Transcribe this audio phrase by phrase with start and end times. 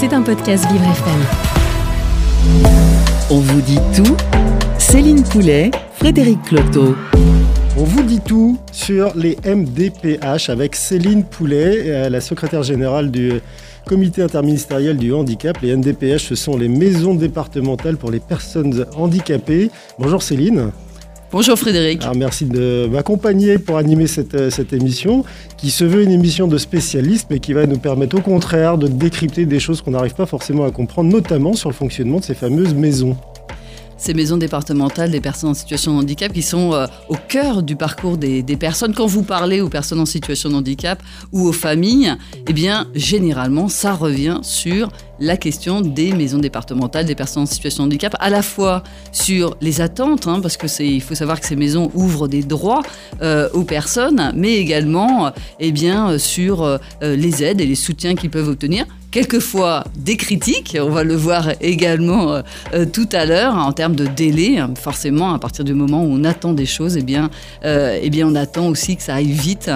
[0.00, 1.20] C'est un podcast Vivre FM.
[3.28, 4.16] On vous dit tout
[4.78, 6.96] Céline Poulet, Frédéric Cloteau.
[7.76, 13.42] On vous dit tout sur les MDPH avec Céline Poulet, euh, la secrétaire générale du
[13.86, 15.58] comité interministériel du handicap.
[15.60, 19.70] Les MDPH, ce sont les maisons départementales pour les personnes handicapées.
[19.98, 20.70] Bonjour Céline.
[21.32, 22.02] Bonjour Frédéric.
[22.02, 25.24] Alors merci de m'accompagner pour animer cette, euh, cette, émission
[25.56, 28.88] qui se veut une émission de spécialistes mais qui va nous permettre au contraire de
[28.88, 32.34] décrypter des choses qu'on n'arrive pas forcément à comprendre, notamment sur le fonctionnement de ces
[32.34, 33.16] fameuses maisons
[34.00, 37.76] ces maisons départementales des personnes en situation de handicap qui sont euh, au cœur du
[37.76, 38.94] parcours des, personnes.
[38.94, 41.02] Quand vous parlez aux personnes en situation de handicap
[41.32, 42.14] ou aux familles,
[42.48, 44.88] eh bien, généralement, ça revient sur
[45.20, 49.56] la question des maisons départementales des personnes en situation de handicap, à la fois sur
[49.60, 52.82] les attentes, hein, parce que c'est, il faut savoir que ces maisons ouvrent des droits
[53.22, 58.30] euh, aux personnes, mais également, eh bien, sur euh, les aides et les soutiens qu'ils
[58.30, 62.42] peuvent obtenir quelquefois des critiques, on va le voir également euh,
[62.74, 64.58] euh, tout à l'heure, en termes de délai.
[64.76, 67.30] Forcément, à partir du moment où on attend des choses, eh bien,
[67.64, 69.70] euh, eh bien on attend aussi que ça aille vite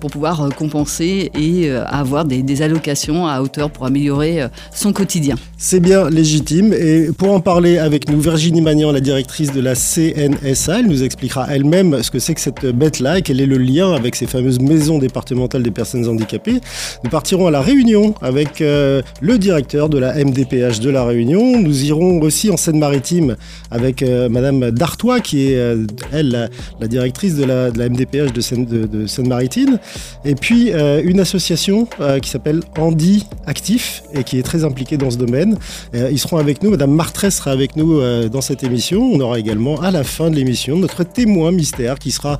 [0.00, 4.46] pour pouvoir compenser et avoir des, des, allocations à hauteur pour améliorer
[4.90, 5.36] quotidien.
[5.56, 6.72] C'est bien légitime.
[6.72, 11.04] Et pour en parler avec nous, Virginie Magnan, la directrice de la CNSA, elle nous
[11.04, 14.26] expliquera elle-même ce que c'est que cette bête-là et quel est le lien avec ces
[14.26, 16.60] fameuses maisons départementales des personnes handicapées.
[17.04, 21.60] Nous partirons à la Réunion avec euh, le directeur de la MDPH de la Réunion.
[21.60, 23.36] Nous irons aussi en Seine-Maritime
[23.70, 28.64] avec euh, Madame Dartois, qui est, euh, elle, la, directrice de la, MDPH de, Seine,
[28.64, 29.78] de, Seine-Maritime.
[30.24, 30.70] Et puis,
[31.04, 31.86] une association
[32.20, 35.58] qui s'appelle Andy Actif et qui est très impliquée dans ce domaine.
[35.94, 36.70] ils seront avec nous.
[36.70, 39.02] Madame Martrès sera avec nous dans cette émission.
[39.02, 42.38] On aura également, à la fin de l'émission, notre témoin mystère qui sera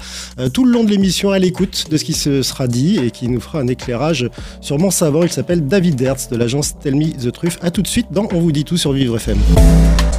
[0.53, 3.29] tout le long de l'émission à l'écoute de ce qui se sera dit et qui
[3.29, 4.29] nous fera un éclairage
[4.61, 5.23] sûrement savant.
[5.23, 7.59] Il s'appelle David Dertz de l'agence Tell Me The Truth.
[7.63, 9.39] A tout de suite dans On vous dit tout sur Vivre FM.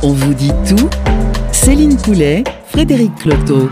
[0.04, 0.90] On vous dit tout
[1.52, 3.70] Céline Poulet, Frédéric Cloteau.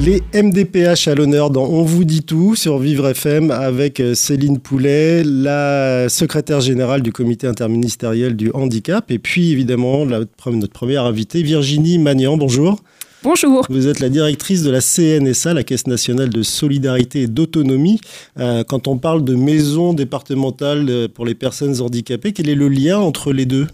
[0.00, 4.58] Les MDPH à l'honneur dans On vous dit tout sur Vivre FM avec euh, Céline
[4.58, 11.42] Poulet, la secrétaire générale du comité interministériel du handicap et puis évidemment notre première invitée
[11.42, 12.38] Virginie Magnan.
[12.38, 12.80] Bonjour.
[13.22, 13.66] Bonjour.
[13.68, 18.00] Vous êtes la directrice de la CNSA, la Caisse nationale de solidarité et d'autonomie.
[18.40, 22.68] Euh, quand on parle de maison départementale euh, pour les personnes handicapées, quel est le
[22.68, 23.66] lien entre les deux?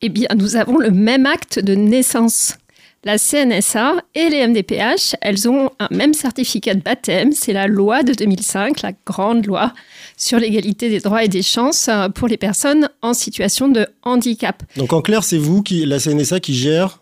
[0.00, 2.56] Eh bien, nous avons le même acte de naissance.
[3.04, 7.32] La CNSA et les MDPH, elles ont un même certificat de baptême.
[7.32, 9.72] C'est la loi de 2005, la grande loi
[10.16, 14.62] sur l'égalité des droits et des chances euh, pour les personnes en situation de handicap.
[14.76, 17.00] Donc en clair, c'est vous, qui, la CNSA, qui gère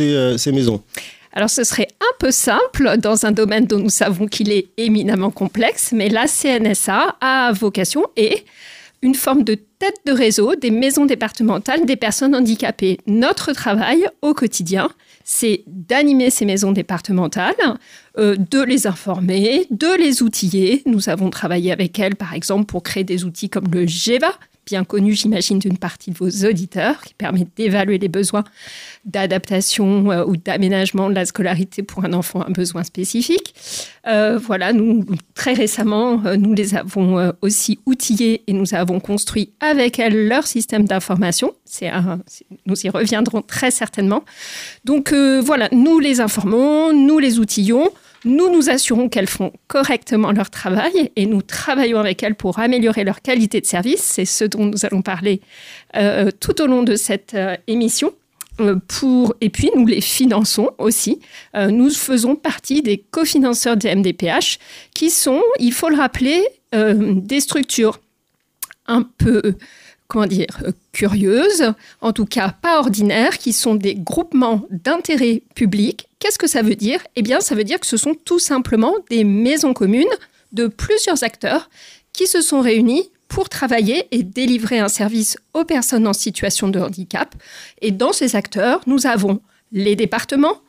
[0.00, 0.82] euh, ces, maisons
[1.34, 5.30] alors ce serait un peu simple dans un domaine dont nous savons qu'il est éminemment
[5.30, 8.44] complexe, mais la CNSA a vocation et
[9.00, 12.98] une forme de tête de réseau des maisons départementales des personnes handicapées.
[13.06, 14.90] Notre travail au quotidien,
[15.24, 17.54] c'est d'animer ces maisons départementales,
[18.18, 20.82] euh, de les informer, de les outiller.
[20.86, 24.32] Nous avons travaillé avec elles, par exemple, pour créer des outils comme le GEVA,
[24.66, 28.44] bien connu, j'imagine, d'une partie de vos auditeurs, qui permet d'évaluer les besoins
[29.04, 33.54] d'adaptation euh, ou d'aménagement de la scolarité pour un enfant à besoin spécifique.
[34.06, 35.04] Euh, voilà, nous,
[35.34, 40.46] très récemment, euh, nous les avons aussi outillés et nous avons construit avec elles leur
[40.46, 41.52] système d'information.
[41.64, 41.90] C'est
[42.66, 44.24] nous y reviendrons très certainement.
[44.84, 47.90] Donc voilà, nous les informons, nous les outillons.
[48.24, 53.02] Nous nous assurons qu'elles font correctement leur travail et nous travaillons avec elles pour améliorer
[53.02, 54.02] leur qualité de service.
[54.02, 55.40] C'est ce dont nous allons parler
[56.40, 57.36] tout au long de cette
[57.66, 58.12] émission.
[58.60, 61.20] Euh, pour, et puis, nous les finançons aussi.
[61.54, 64.58] nous faisons partie des cofinanceurs des MDPH
[64.94, 66.42] qui sont, il faut le rappeler,
[66.72, 68.00] des structures
[68.86, 69.54] un peu
[70.12, 76.06] comment dire, curieuses, en tout cas pas ordinaires, qui sont des groupements d'intérêt public.
[76.18, 77.00] Qu'est-ce que ça veut dire?
[77.16, 80.04] Eh bien, ça veut dire que ce sont tout simplement des maisons communes
[80.52, 81.70] de plusieurs acteurs
[82.12, 86.78] qui se sont réunis pour travailler et délivrer un service aux personnes en situation de
[86.78, 87.34] handicap.
[87.80, 89.40] Et dans ces acteurs, nous avons
[89.72, 90.60] les départements,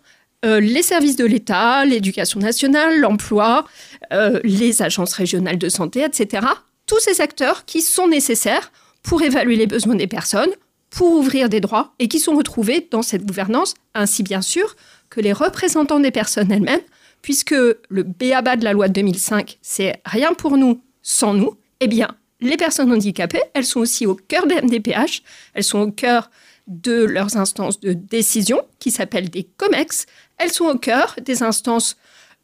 [0.45, 3.65] euh, les services de l'État, l'éducation nationale, l'emploi,
[4.13, 6.47] euh, les agences régionales de santé, etc.
[6.85, 8.71] Tous ces acteurs qui sont nécessaires
[9.03, 10.51] pour évaluer les besoins des personnes,
[10.89, 14.77] pour ouvrir des droits et qui sont retrouvés dans cette gouvernance, ainsi bien sûr
[15.09, 16.79] que les représentants des personnes elles-mêmes,
[17.21, 17.55] puisque
[17.89, 22.15] le BABA de la loi de 2005, c'est rien pour nous sans nous, eh bien,
[22.43, 25.23] les personnes handicapées, elles sont aussi au cœur des MDPH,
[25.53, 26.29] elles sont au cœur
[26.67, 30.05] de leurs instances de décision qui s'appellent des COMEX,
[30.37, 31.97] elles sont au cœur des instances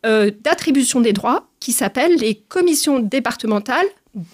[0.05, 3.85] euh, d'attribution des droits qui s'appellent les commissions départementales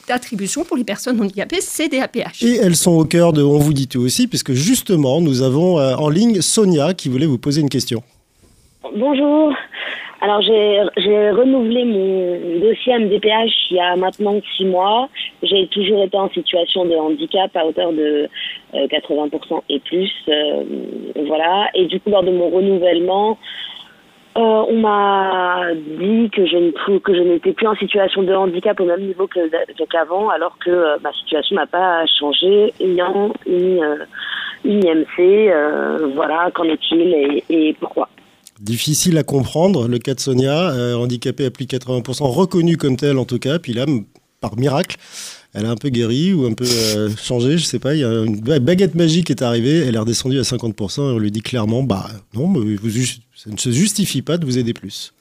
[0.08, 2.44] d'attribution pour les personnes handicapées CDAPH.
[2.44, 5.80] Et elles sont au cœur de On vous dit tout aussi, puisque justement, nous avons
[5.80, 8.04] euh, en ligne Sonia qui voulait vous poser une question.
[8.98, 9.54] Bonjour.
[10.22, 15.10] Alors j'ai renouvelé mon dossier MDPH il y a maintenant six mois.
[15.44, 18.30] J'ai toujours été en situation de handicap à hauteur de
[18.74, 20.12] 80% euh, et plus.
[20.30, 20.64] Euh,
[21.28, 21.70] voilà.
[21.74, 23.38] Et du coup, lors de mon renouvellement,
[24.38, 28.80] euh, on m'a dit que je ne que je n'étais plus en situation de handicap
[28.80, 29.50] au même niveau que
[29.86, 34.06] qu'avant, alors que ma situation n'a pas changé, ayant une,
[34.64, 35.52] une IMC.
[36.16, 38.10] voilà, qu'en est-il et pourquoi
[38.62, 42.96] Difficile à comprendre, le cas de Sonia, euh, handicapée à plus de 80%, reconnue comme
[42.96, 43.86] telle en tout cas, puis là,
[44.40, 44.96] par miracle,
[45.54, 48.06] elle a un peu guéri ou un peu euh, changé, je sais pas, il y
[48.06, 51.42] a une baguette magique est arrivée, elle est redescendue à 50% et on lui dit
[51.42, 52.78] clairement, bah non, vous,
[53.36, 55.13] ça ne se justifie pas de vous aider plus.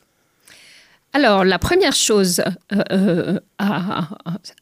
[1.12, 2.40] Alors, la première chose
[2.72, 4.08] euh, à,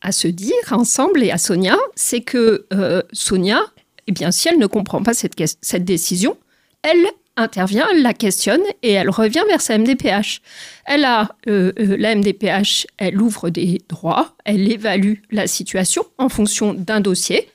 [0.00, 2.66] à, se dire ensemble et à Sonia, c'est que
[3.12, 3.60] Sonia,
[4.06, 6.36] eh bien, si elle ne comprend pas cette, cette décision,
[6.82, 7.06] elle
[7.36, 10.40] intervient, elle la questionne et elle revient vers sa MDPH.
[10.84, 16.28] Elle a euh, euh, la MDPH, elle ouvre des droits, elle évalue la situation en
[16.28, 17.48] fonction d'un dossier.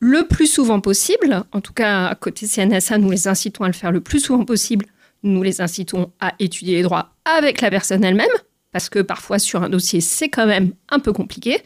[0.00, 3.72] Le plus souvent possible, en tout cas à côté CNSA, nous les incitons à le
[3.72, 4.86] faire le plus souvent possible.
[5.22, 8.26] Nous les incitons à étudier les droits avec la personne elle-même,
[8.72, 11.62] parce que parfois sur un dossier c'est quand même un peu compliqué.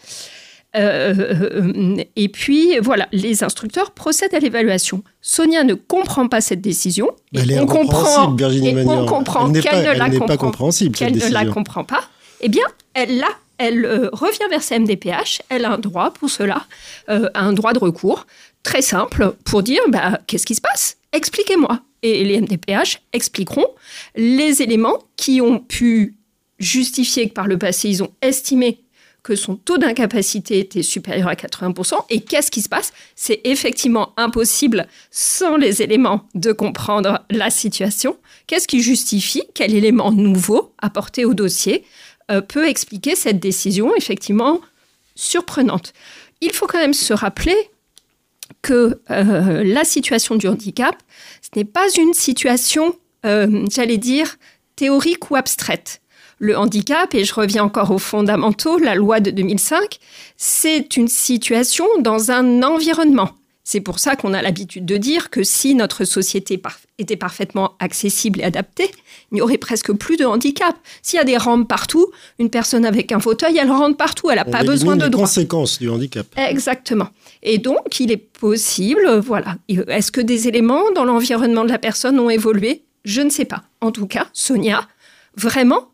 [0.76, 5.02] Euh, et puis, voilà, les instructeurs procèdent à l'évaluation.
[5.22, 7.10] Sonia ne comprend pas cette décision.
[7.34, 11.16] Elle est on comprend, Virginie et on comprend qu'elle ne, la comprend, pas compréhensible, qu'elle
[11.16, 12.04] ne la comprend pas.
[12.40, 12.64] Eh bien,
[12.94, 13.28] elle, là,
[13.58, 15.42] elle euh, revient vers sa MDPH.
[15.48, 16.66] Elle a un droit pour cela,
[17.08, 18.26] euh, un droit de recours
[18.62, 20.98] très simple pour dire bah, qu'est-ce qui se passe?
[21.12, 21.80] Expliquez-moi.
[22.02, 23.66] Et les MDPH expliqueront
[24.14, 26.16] les éléments qui ont pu
[26.58, 28.80] justifier que par le passé, ils ont estimé
[29.26, 31.96] que son taux d'incapacité était supérieur à 80%.
[32.10, 32.92] Et qu'est-ce qui se passe?
[33.16, 38.18] C'est effectivement impossible, sans les éléments, de comprendre la situation.
[38.46, 39.42] Qu'est-ce qui justifie?
[39.52, 41.84] Quel élément nouveau apporté au dossier
[42.30, 44.60] euh, peut expliquer cette décision effectivement
[45.16, 45.92] surprenante?
[46.40, 47.56] Il faut quand même se rappeler
[48.62, 50.94] que euh, la situation du handicap,
[51.42, 52.94] ce n'est pas une situation,
[53.24, 54.36] euh, j'allais dire,
[54.76, 56.00] théorique ou abstraite
[56.38, 59.98] le handicap, et je reviens encore aux fondamentaux, la loi de 2005,
[60.36, 63.30] c'est une situation dans un environnement.
[63.68, 66.62] C'est pour ça qu'on a l'habitude de dire que si notre société
[66.98, 68.88] était parfaitement accessible et adaptée,
[69.32, 70.76] il n'y aurait presque plus de handicap.
[71.02, 72.06] S'il y a des rampes partout,
[72.38, 75.24] une personne avec un fauteuil, elle rentre partout, elle n'a pas besoin de droits.
[75.24, 76.26] conséquences du handicap.
[76.36, 77.08] Exactement.
[77.42, 79.56] Et donc, il est possible, voilà.
[79.68, 82.84] Est-ce que des éléments dans l'environnement de la personne ont évolué?
[83.04, 83.64] Je ne sais pas.
[83.80, 84.86] En tout cas, Sonia,
[85.36, 85.88] vraiment,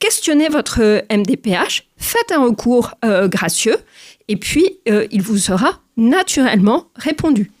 [0.00, 3.76] questionnez votre MDPH, faites un recours euh, gracieux,
[4.26, 7.52] et puis euh, il vous sera naturellement répondu.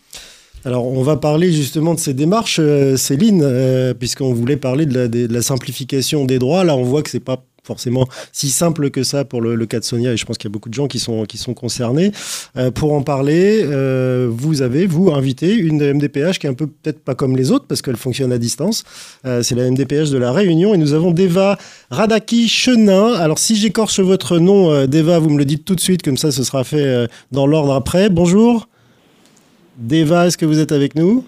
[0.64, 5.08] Alors, on va parler justement de ces démarches, euh, Céline, puisqu'on voulait parler de la,
[5.08, 6.64] de la, simplification des droits.
[6.64, 9.84] Là, on voit que c'est pas forcément si simple que ça pour le, cas de
[9.84, 12.12] Sonia, et je pense qu'il y a beaucoup de gens qui sont, qui sont concernés.
[12.56, 16.66] Euh, pour en parler, euh, vous avez, vous, invité une MDPH qui est un peu
[16.66, 18.84] peut-être pas comme les autres, parce qu'elle fonctionne à distance.
[19.26, 21.58] Euh, c'est la MDPH de la Réunion, et nous avons Deva
[21.90, 23.14] Radaki Chenin.
[23.14, 26.30] Alors, si j'écorche votre nom, Deva, vous me le dites tout de suite, comme ça,
[26.32, 28.10] ce sera fait dans l'ordre après.
[28.10, 28.68] Bonjour.
[29.78, 31.24] Deva, est-ce que vous êtes avec nous?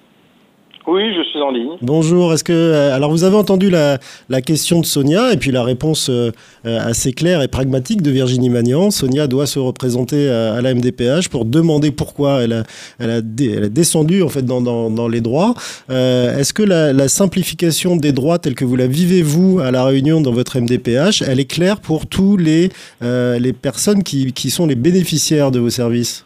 [0.87, 1.77] Oui, je suis en ligne.
[1.81, 2.33] Bonjour.
[2.33, 3.99] Est-ce que euh, alors vous avez entendu la,
[4.43, 6.33] question de Sonia et puis la réponse euh,
[6.67, 8.91] euh, assez claire et pragmatique de Virginie Magnan.
[8.91, 12.63] Sonia doit se représenter à, la MDPH pour demander pourquoi elle a,
[12.99, 15.55] elle a, descendu en fait dans, les droits.
[15.89, 20.21] Est-ce que la, simplification des droits telle que vous la vivez vous à la Réunion
[20.21, 22.71] dans votre MDPH, elle est claire pour tous les
[23.01, 26.25] les personnes qui, qui sont les bénéficiaires de vos services?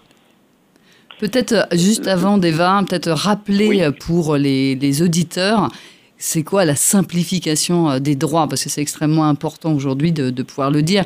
[1.19, 5.71] Peut-être euh, juste avant Deva, peut-être rappeler euh, pour les, auditeurs,
[6.19, 8.49] c'est quoi la simplification euh, des droits?
[8.49, 11.05] Parce que c'est extrêmement important aujourd'hui de, pouvoir le dire.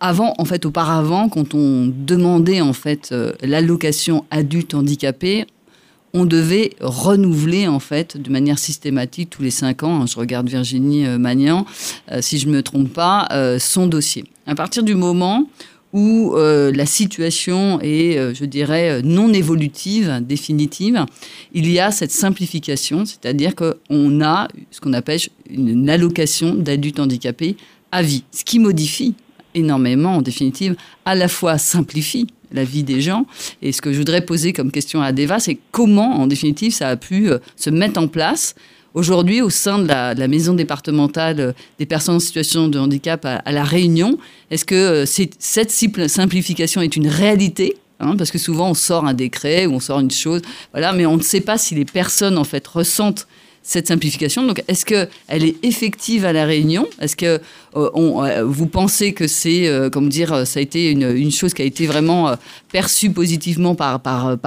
[0.00, 5.46] avant, en fait, auparavant, quand on demandait en fait l'allocation adulte handicapé,
[6.12, 10.02] on devait renouveler en fait de manière systématique tous les cinq ans.
[10.02, 11.64] Hein, je regarde Virginie Magnan,
[12.20, 14.24] si je me trompe pas, son dossier.
[14.46, 15.46] À partir du moment
[15.96, 21.06] où euh, la situation est, euh, je dirais, euh, non évolutive, définitive,
[21.54, 27.56] il y a cette simplification, c'est-à-dire qu'on a ce qu'on appelle une allocation d'adultes handicapés
[27.92, 29.14] à vie, ce qui modifie
[29.54, 30.76] énormément, en définitive,
[31.06, 33.24] à la fois simplifie la vie des gens.
[33.62, 36.90] Et ce que je voudrais poser comme question à Deva, c'est comment, en définitive, ça
[36.90, 38.54] a pu se mettre en place
[38.96, 43.62] Aujourd'hui, au sein de la, maison départementale des personnes en situation de handicap à, La
[43.62, 44.16] Réunion,
[44.50, 45.70] est-ce que cette
[46.08, 50.00] simplification est une réalité Hein, parce que souvent on sort un décret ou on sort
[50.00, 53.26] une chose, voilà, mais on ne sait pas si les personnes en fait ressentent
[53.66, 54.46] cette simplification.
[54.46, 55.08] Donc, est-ce qu'elle
[55.44, 56.86] est effective à la Réunion?
[57.00, 57.40] Est-ce que euh,
[57.74, 61.86] euh, vous pensez que c'est, euh, dire, ça a été une, chose qui a été
[61.86, 62.32] vraiment
[62.70, 64.00] perçue positivement par,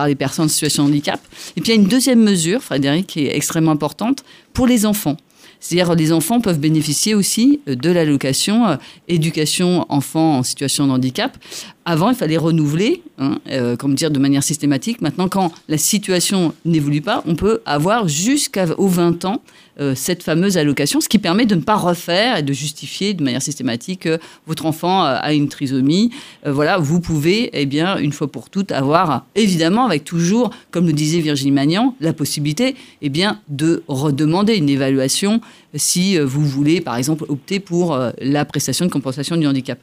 [0.07, 1.19] les personnes en situation de handicap?
[1.57, 4.23] Et puis, il y a une deuxième mesure, Frédéric, qui est extrêmement importante
[4.53, 5.17] pour les enfants.
[5.59, 8.77] C'est-à-dire les enfants peuvent bénéficier aussi de l'allocation
[9.09, 11.37] éducation enfants en situation de handicap.
[11.83, 15.01] Avant, il fallait renouveler, hein, euh, comme dire, de manière systématique.
[15.01, 19.41] Maintenant, quand la situation n'évolue pas, on peut avoir jusqu'aux 20 ans
[19.79, 23.23] euh, cette fameuse allocation, ce qui permet de ne pas refaire et de justifier de
[23.23, 26.11] manière systématique que votre enfant euh, a une trisomie.
[26.45, 30.85] Euh, voilà, vous pouvez, eh bien, une fois pour toutes, avoir, évidemment, avec toujours, comme
[30.85, 35.39] le disait Virginie Magnan, la possibilité, eh bien, de redemander une évaluation
[35.73, 39.79] si vous voulez, par exemple, opter pour la prestation de compensation du handicap.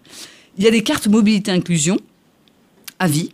[0.58, 1.98] Il y a les cartes mobilité inclusion
[2.98, 3.30] à vie,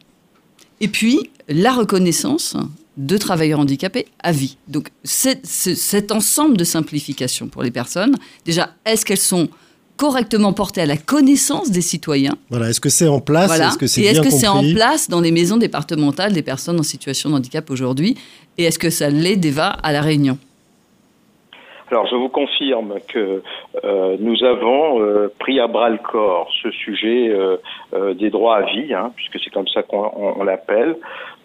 [0.80, 2.56] et puis la reconnaissance
[2.96, 4.56] de travailleurs handicapés à vie.
[4.68, 9.48] Donc cet ensemble de simplifications pour les personnes, déjà, est-ce qu'elles sont
[9.96, 12.36] correctement portées à la connaissance des citoyens?
[12.50, 13.50] Voilà, est-ce que c'est en place?
[13.52, 16.80] Est-ce que c'est Et est-ce que c'est en place dans les maisons départementales des personnes
[16.80, 18.16] en situation de handicap aujourd'hui?
[18.58, 20.38] Et est-ce que ça l'est déjà à la Réunion?
[21.92, 23.42] Alors, je vous confirme que
[23.84, 28.62] euh, nous avons euh, pris à bras le corps ce sujet euh, des droits à
[28.62, 30.96] vie, hein, puisque c'est comme ça qu'on l'appelle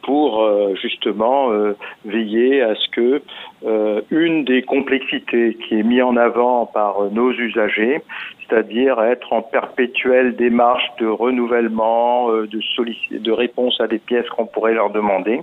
[0.08, 3.22] pour euh, justement euh, veiller à ce que
[3.66, 8.02] euh, une des complexités qui est mise en avant par nos usagers,
[8.40, 14.74] c'est-à-dire être en perpétuelle démarche de renouvellement, de, de réponse à des pièces qu'on pourrait
[14.74, 15.42] leur demander.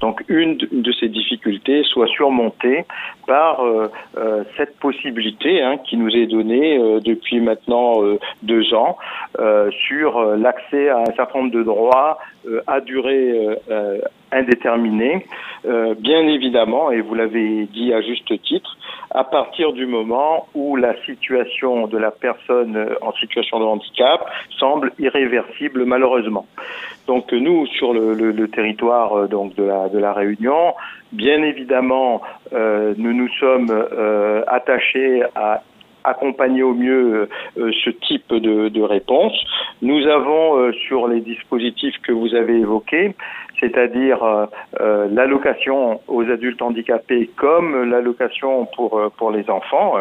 [0.00, 2.84] Donc une de ces difficultés soit surmontée
[3.28, 3.62] par
[4.56, 8.02] cette possibilité hein, qui nous est donnée depuis maintenant
[8.42, 8.98] deux ans
[9.70, 12.18] sur l'accès à un certain nombre de droits
[12.66, 13.58] à durée
[14.32, 15.26] indéterminé,
[15.66, 18.76] euh, bien évidemment, et vous l'avez dit à juste titre,
[19.10, 24.24] à partir du moment où la situation de la personne en situation de handicap
[24.58, 26.46] semble irréversible malheureusement.
[27.06, 30.74] Donc nous, sur le, territoire euh, donc de la, Réunion,
[31.12, 33.70] bien évidemment, euh, nous nous sommes
[34.46, 35.62] attachés à
[36.04, 39.32] accompagner au mieux ce type de, de, réponse.
[39.82, 43.14] Nous avons sur les dispositifs que vous avez évoqués
[43.60, 44.46] c'est-à-dire euh,
[44.80, 49.94] euh, l'allocation aux adultes handicapés comme l'allocation pour, euh, pour les enfants,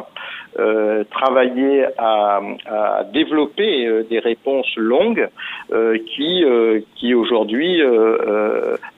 [1.11, 5.29] travailler à, à développer des réponses longues
[6.05, 6.43] qui,
[6.95, 7.81] qui aujourd'hui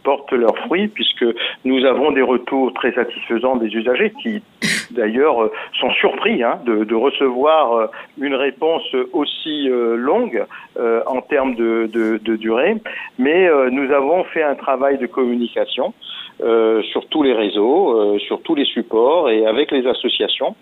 [0.03, 1.25] portent leurs fruits puisque
[1.65, 4.41] nous avons des retours très satisfaisants des usagers qui
[4.91, 8.83] d'ailleurs sont surpris hein, de, recevoir une réponse
[9.13, 10.45] aussi longue
[10.77, 12.77] en termes de, durée,
[13.17, 15.93] mais nous avons fait un travail de communication
[16.43, 20.55] euh, sur tous les réseaux, euh, sur tous les supports et avec les associations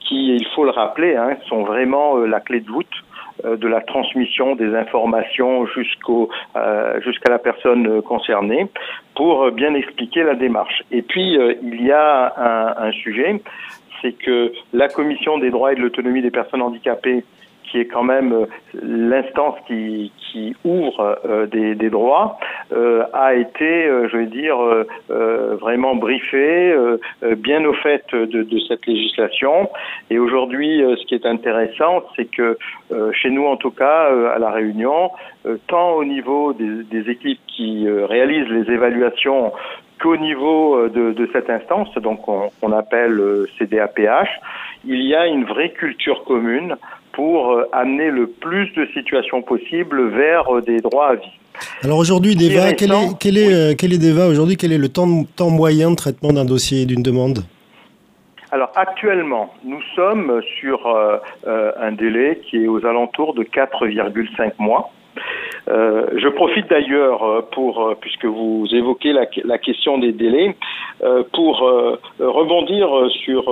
[0.00, 2.92] qui, il faut le rappeler, hein, sont vraiment euh, la clé de voûte
[3.44, 6.28] de la transmission des informations jusqu'au
[7.04, 8.66] jusqu'à la personne concernée
[9.14, 10.82] pour bien expliquer la démarche.
[10.90, 13.40] Et puis il y a un, un sujet,
[14.00, 17.24] c'est que la commission des droits et de l'autonomie des personnes handicapées
[17.72, 18.46] qui est quand même euh,
[18.82, 20.12] l'instance qui,
[20.64, 22.38] ouvre euh, des, droits,
[22.72, 24.56] euh, a été, je vais dire,
[25.08, 26.74] vraiment briefé,
[27.36, 29.68] bien au fait de, cette législation.
[30.08, 32.56] Et aujourd'hui, ce qui est intéressant, c'est que
[33.12, 35.10] chez nous, en tout cas, à la Réunion,
[35.68, 39.52] tant au niveau des, équipes qui réalisent les évaluations
[40.00, 43.20] qu'au niveau de, cette instance, donc on, on appelle
[43.58, 44.30] CDAPH,
[44.86, 46.76] il y a une vraie culture commune
[47.12, 51.38] pour euh, amener le plus de situations possibles vers euh, des droits à vie.
[51.82, 54.88] Alors aujourd'hui, Deva, quel, est, quel, est, euh, quel est Deva aujourd'hui Quel est le
[54.88, 57.40] temps, temps moyen de traitement d'un dossier et d'une demande?
[58.50, 60.86] Alors actuellement, nous sommes sur
[61.46, 64.90] un délai qui est aux alentours de 4,5 mois.
[65.68, 70.56] Euh, je profite d'ailleurs euh, pour, euh, puisque vous évoquez la, la question des délais,
[71.02, 72.88] euh, pour euh, rebondir
[73.24, 73.44] sur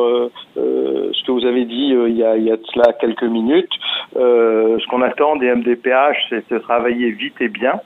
[0.56, 3.72] ce que vous avez dit il, y a, il y a de cela quelques minutes.
[4.14, 7.80] ce qu'on attend des MDPH, c'est de travailler vite et bien.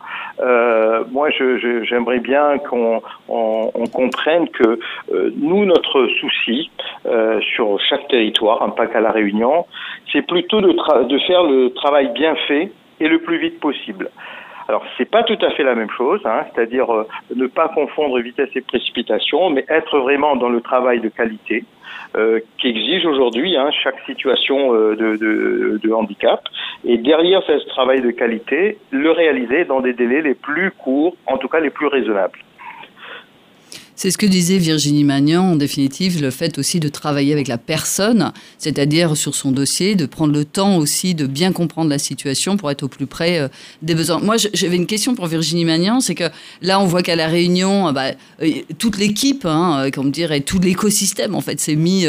[1.13, 4.79] moi, j'aimerais bien qu'on on, on comprenne que
[5.37, 6.71] nous, notre souci
[7.55, 9.67] sur chaque territoire, pas qu'à la Réunion,
[10.13, 10.73] c'est plutôt de,
[11.05, 12.71] de faire le travail bien fait
[13.01, 14.11] et le plus vite possible.
[14.69, 18.19] Alors, c'est pas tout à fait la même chose, hein, c'est-à-dire euh, ne pas confondre
[18.21, 21.65] vitesse et précipitation, mais être vraiment dans le travail de qualité
[22.17, 26.41] euh, qui exige aujourd'hui hein, chaque situation euh, de, de, de, handicap.
[26.85, 31.37] Et derrière ce travail de qualité, le réaliser dans des délais les plus courts, en
[31.37, 32.39] tout cas les plus raisonnables.
[33.97, 37.59] C'est ce que disait Virginie Magnan, en définitive, le fait aussi de travailler avec la
[37.59, 42.57] personne, c'est-à-dire sur son dossier, de prendre le temps aussi de bien comprendre la situation
[42.57, 43.49] pour être au plus près euh,
[43.83, 44.19] des besoins.
[44.19, 46.25] Moi, j'avais une question pour Virginie Magnan, c'est que
[46.61, 48.11] là, on voit qu'à la Réunion, euh, bah,
[48.43, 52.07] euh, toute l'équipe, hein, comme dire, et tout l'écosystème, en fait, s'est mis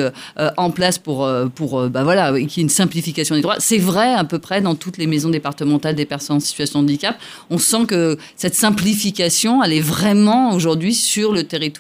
[0.58, 3.58] en place pour, pour bah, voilà, qu'il y ait une simplification des droits.
[3.60, 6.86] C'est vrai à peu près dans toutes les maisons départementales des personnes en situation de
[6.86, 7.18] handicap.
[7.50, 11.75] On sent que cette simplification, elle est vraiment aujourd'hui sur le territoire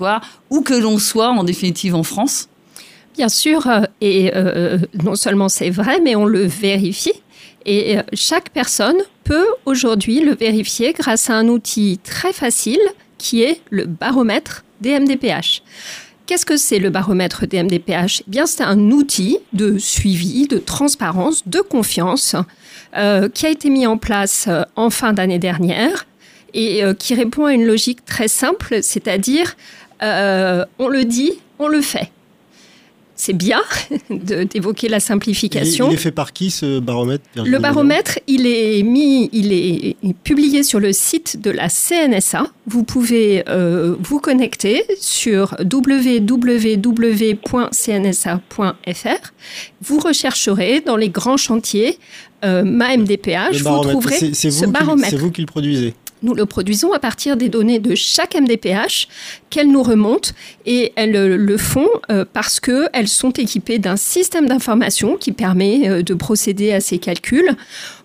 [0.49, 2.47] où que l'on soit en définitive en France
[3.15, 7.13] Bien sûr, euh, et euh, euh, non seulement c'est vrai, mais on le vérifie.
[7.67, 12.79] Et chaque personne peut aujourd'hui le vérifier grâce à un outil très facile
[13.17, 15.63] qui est le baromètre des MDPH.
[16.27, 20.59] Qu'est-ce que c'est le baromètre des MDPH eh bien, c'est un outil de suivi, de
[20.59, 22.35] transparence, de confiance
[23.33, 26.05] qui a été mis en place en fin d'année dernière
[26.53, 29.55] et qui répond à une logique très simple, c'est-à-dire
[30.03, 32.11] euh, on le dit, on le fait.
[33.17, 33.61] C'est bien
[34.09, 35.89] d'évoquer la simplification.
[35.89, 40.63] Il est fait par qui ce baromètre Le baromètre, il est mis, il est publié
[40.63, 42.47] sur le site de la CNSA.
[42.67, 46.73] Vous pouvez euh, vous connecter sur www.cnsa.fr.
[49.81, 51.97] Vous rechercherez dans les grands chantiers
[52.43, 53.61] euh, MDPH.
[53.61, 55.11] Vous trouverez ce baromètre.
[55.11, 55.93] C'est vous qui le produisez.
[56.25, 59.07] Nous le produisons à partir des données de chaque MDPH
[59.51, 60.31] qu'elles nous remontent
[60.65, 66.01] et elles le font euh, parce qu'elles sont équipées d'un système d'information qui permet euh,
[66.01, 67.55] de procéder à ces calculs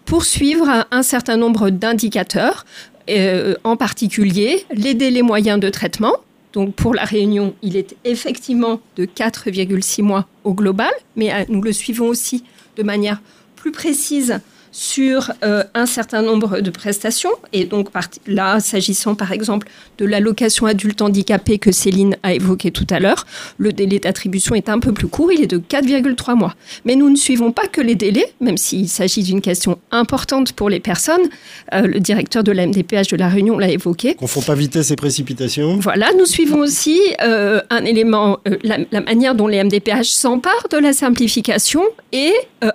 [0.04, 2.66] pour suivre un certain nombre d'indicateurs,
[3.08, 6.16] euh, en particulier les délais moyens de traitement.
[6.52, 11.72] Donc pour la Réunion, il est effectivement de 4,6 mois au global, mais nous le
[11.72, 12.44] suivons aussi
[12.76, 13.22] de manière
[13.56, 14.40] plus précise
[14.72, 17.30] sur euh, un certain nombre de prestations.
[17.52, 17.88] Et donc
[18.26, 23.26] là, s'agissant par exemple de l'allocation adulte handicapé que Céline a évoqué tout à l'heure,
[23.58, 26.54] le délai d'attribution est un peu plus court, il est de 4,3 mois.
[26.84, 30.70] Mais nous ne suivons pas que les délais, même s'il s'agit d'une question importante pour
[30.70, 31.28] les personnes.
[31.74, 34.14] Euh, le directeur de la MDPH de la Réunion l'a évoqué.
[34.14, 35.78] Confond pas vitesse et précipitation.
[35.78, 40.76] Voilà, nous suivons aussi euh, un élément, la, la, manière dont les MDPH s'emparent de
[40.76, 42.32] la simplification et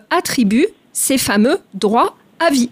[0.10, 2.72] attribuent ces fameux droits à vie.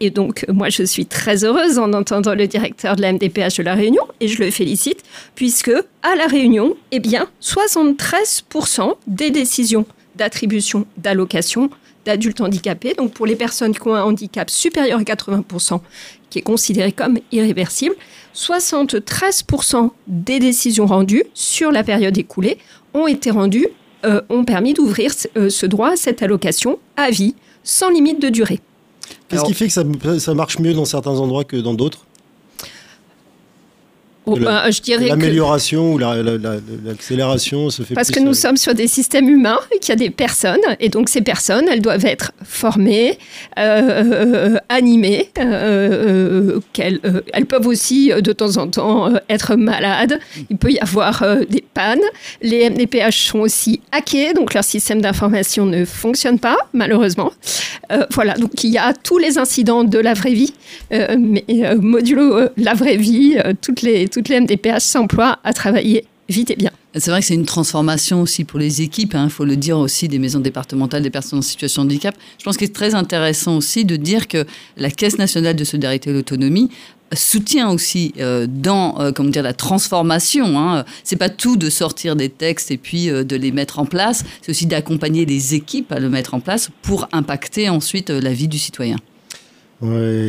[0.00, 3.62] Et donc, moi, je suis très heureuse en entendant le directeur de la MDPH de
[3.62, 5.02] La Réunion, et je le félicite,
[5.34, 9.84] puisque à La Réunion, eh bien, 73% des décisions
[10.16, 11.70] d'attribution d'allocation
[12.04, 15.80] d'adultes handicapés, donc pour les personnes qui ont un handicap supérieur à 80%,
[16.30, 17.94] qui est considéré comme irréversible,
[18.34, 22.58] 73% des décisions rendues sur la période écoulée
[22.92, 23.68] ont été rendues,
[24.04, 28.28] euh, ont permis d'ouvrir euh, ce droit à cette allocation à vie sans limite de
[28.28, 28.60] durée.
[29.28, 32.06] Qu'est-ce qui fait que ça, marche mieux dans certains endroits que dans d'autres?
[34.26, 39.28] Je dirais l'amélioration ou l'accélération se fait parce que nous euh, sommes sur des systèmes
[39.28, 43.18] humains et qu'il y a des personnes et donc ces personnes elles doivent être formées
[43.58, 47.00] euh, animées euh, qu'elles
[47.32, 50.18] elles peuvent aussi de temps en temps être malades.
[50.50, 52.00] Il peut y avoir des pannes.
[52.42, 57.32] Les MDPH sont aussi hackés donc leur système d'information ne fonctionne pas malheureusement.
[58.12, 60.54] Voilà donc il y a tous les incidents de la vraie vie
[60.90, 61.44] mais
[61.78, 66.70] modulo la vraie vie toutes les toutes les MDPH s'emploient à travailler vite et bien.
[66.94, 69.76] C'est vrai que c'est une transformation aussi pour les équipes, il hein, faut le dire
[69.76, 72.14] aussi, des maisons départementales des personnes en situation de handicap.
[72.38, 74.46] Je pense qu'il est très intéressant aussi de dire que
[74.76, 76.70] la Caisse nationale de solidarité et d'autonomie
[77.12, 80.58] soutient aussi euh, dans euh, comment dire la transformation.
[80.58, 80.84] Hein.
[81.02, 84.24] C'est pas tout de sortir des textes et puis euh, de les mettre en place.
[84.42, 88.48] C'est aussi d'accompagner les équipes à le mettre en place pour impacter ensuite la vie
[88.48, 88.98] du citoyen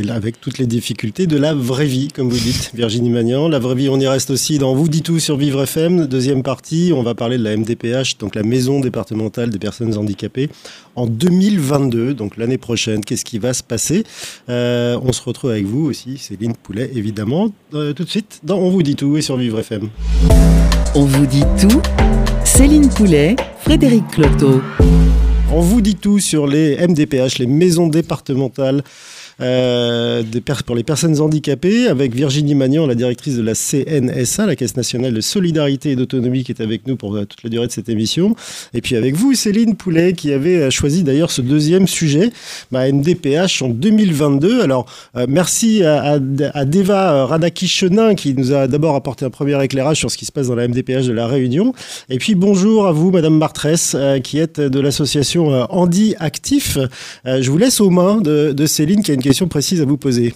[0.09, 3.47] avec toutes les difficultés de la vraie vie, comme vous dites, Virginie Magnan.
[3.47, 6.07] La vraie vie, on y reste aussi dans Vous dit tout sur Vivre FM.
[6.07, 10.49] Deuxième partie, on va parler de la MDPH, donc la Maison départementale des personnes handicapées,
[10.95, 13.03] en 2022, donc l'année prochaine.
[13.03, 14.03] Qu'est-ce qui va se passer?
[14.49, 18.57] Euh, On se retrouve avec vous aussi, Céline Poulet, évidemment, euh, tout de suite dans
[18.57, 19.89] On vous dit tout et sur Vivre FM.
[20.95, 21.81] On vous dit tout,
[22.43, 24.61] Céline Poulet, Frédéric Cloteau.
[25.51, 28.83] On vous dit tout sur les MDPH, les maisons départementales
[29.41, 30.23] euh,
[30.65, 35.13] pour les personnes handicapées, avec Virginie Magnan, la directrice de la CNSA, la Caisse nationale
[35.13, 38.35] de solidarité et d'autonomie, qui est avec nous pour toute la durée de cette émission.
[38.73, 42.31] Et puis avec vous, Céline Poulet, qui avait choisi d'ailleurs ce deuxième sujet,
[42.71, 44.61] ma MDPH en 2022.
[44.61, 44.85] Alors,
[45.27, 50.25] merci à, Deva Radakishenin, qui nous a d'abord apporté un premier éclairage sur ce qui
[50.25, 51.73] se passe dans la MDPH de la Réunion.
[52.09, 56.77] Et puis bonjour à vous, Madame Martresse, qui est de l'association Handi Actif.
[57.25, 59.97] Je vous laisse aux mains de, de Céline, qui a une question précise à vous
[59.97, 60.35] poser.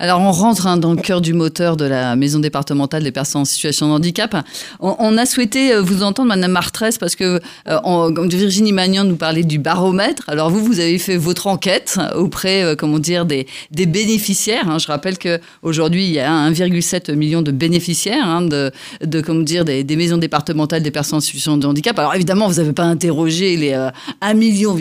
[0.00, 3.40] Alors on rentre hein, dans le cœur du moteur de la maison départementale des personnes
[3.42, 4.36] en situation de handicap.
[4.78, 9.42] On, a souhaité euh, vous entendre, Madame Martresse, parce que euh, Virginie Magnan nous parlait
[9.42, 10.22] du baromètre.
[10.28, 14.70] Alors vous, vous avez fait votre enquête auprès, euh, comment dire, des, bénéficiaires.
[14.70, 14.78] Hein.
[14.78, 18.70] Je rappelle que aujourd'hui il y a 1,7 million de bénéficiaires hein, de,
[19.04, 21.98] de, comment dire, des, maisons départementales des personnes en situation de handicap.
[21.98, 24.76] Alors évidemment, vous n'avez pas interrogé les 1,7 million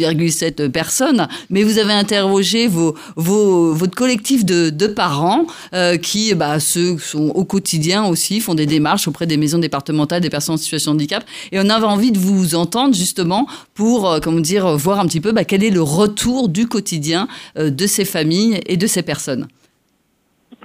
[0.71, 6.35] personnes, mais vous avez interrogé vos, vos, votre collectif de, de parents parents euh, qui,
[6.35, 10.55] bah, ceux sont au quotidien aussi, font des démarches auprès des maisons départementales des personnes
[10.55, 11.23] en situation de handicap.
[11.51, 15.21] Et on avait envie de vous entendre justement pour, euh, comment dire, voir un petit
[15.21, 19.03] peu bah, quel est le retour du quotidien euh, de ces familles et de ces
[19.03, 19.47] personnes.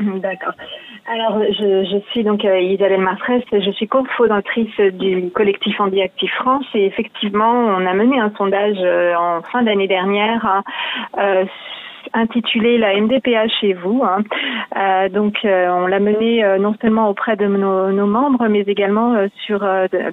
[0.00, 0.54] D'accord.
[1.14, 6.86] Alors, je, suis donc Isabelle Martresse, je suis cofondatrice du collectif Handi Active France et
[6.86, 8.78] effectivement, on a mené un sondage
[9.18, 10.62] en fin d'année dernière
[12.12, 14.02] intitulé la MDPH chez vous.
[14.04, 14.22] Hein.
[14.76, 19.14] Euh, donc, euh, on l'a mené euh, non seulement auprès de nos, membres, mais également
[19.44, 19.66] sur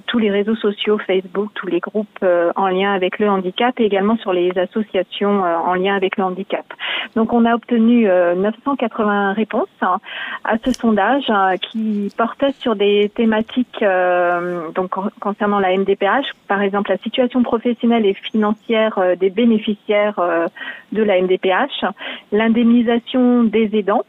[0.06, 2.24] tous les réseaux sociaux, Facebook, tous les groupes
[2.56, 6.64] en lien avec le handicap et également sur les associations en lien avec le handicap.
[7.14, 9.98] Donc, on a obtenu 980 réponses hein,
[10.44, 13.84] à ce sondage hein, qui portait sur des thématiques
[14.74, 20.20] donc concernant la MDPH, par exemple la situation professionnelle et financière des bénéficiaires
[20.92, 21.84] de la MDPH,
[22.32, 24.04] l'indemnisation des aidants,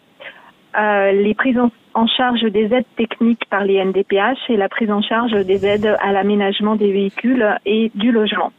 [0.78, 1.58] euh, les prises
[1.94, 5.98] en, charge des aides techniques par les NDPH et la prise en charge des aides
[6.00, 8.54] à l'aménagement des véhicules et du logement.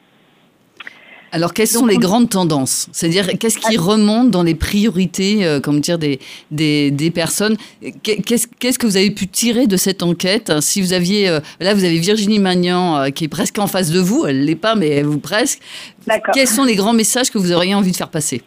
[1.34, 2.88] Alors, quelles sont les grandes tendances?
[2.92, 7.56] C'est-à-dire, qu'est-ce qui remonte dans les priorités, euh, comme dire, des, des, personnes?
[8.02, 10.52] Qu'est-ce que vous avez pu tirer de cette enquête?
[10.60, 13.98] Si vous aviez, euh, là, vous avez Virginie Magnan qui est presque en face de
[13.98, 15.60] vous, elle l'est pas, mais vous presque.
[16.34, 18.42] Quels sont les grands messages que vous auriez envie de faire passer?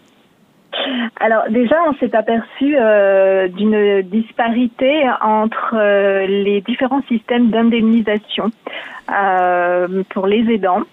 [1.20, 8.52] Alors déjà, on s'est aperçu euh, d'une disparité entre euh, les différents systèmes d'indemnisation
[9.12, 10.84] euh, pour les aidants.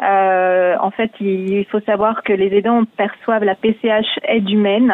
[0.00, 4.92] en fait, il, faut savoir que les aidants perçoivent la PCH aide humaine.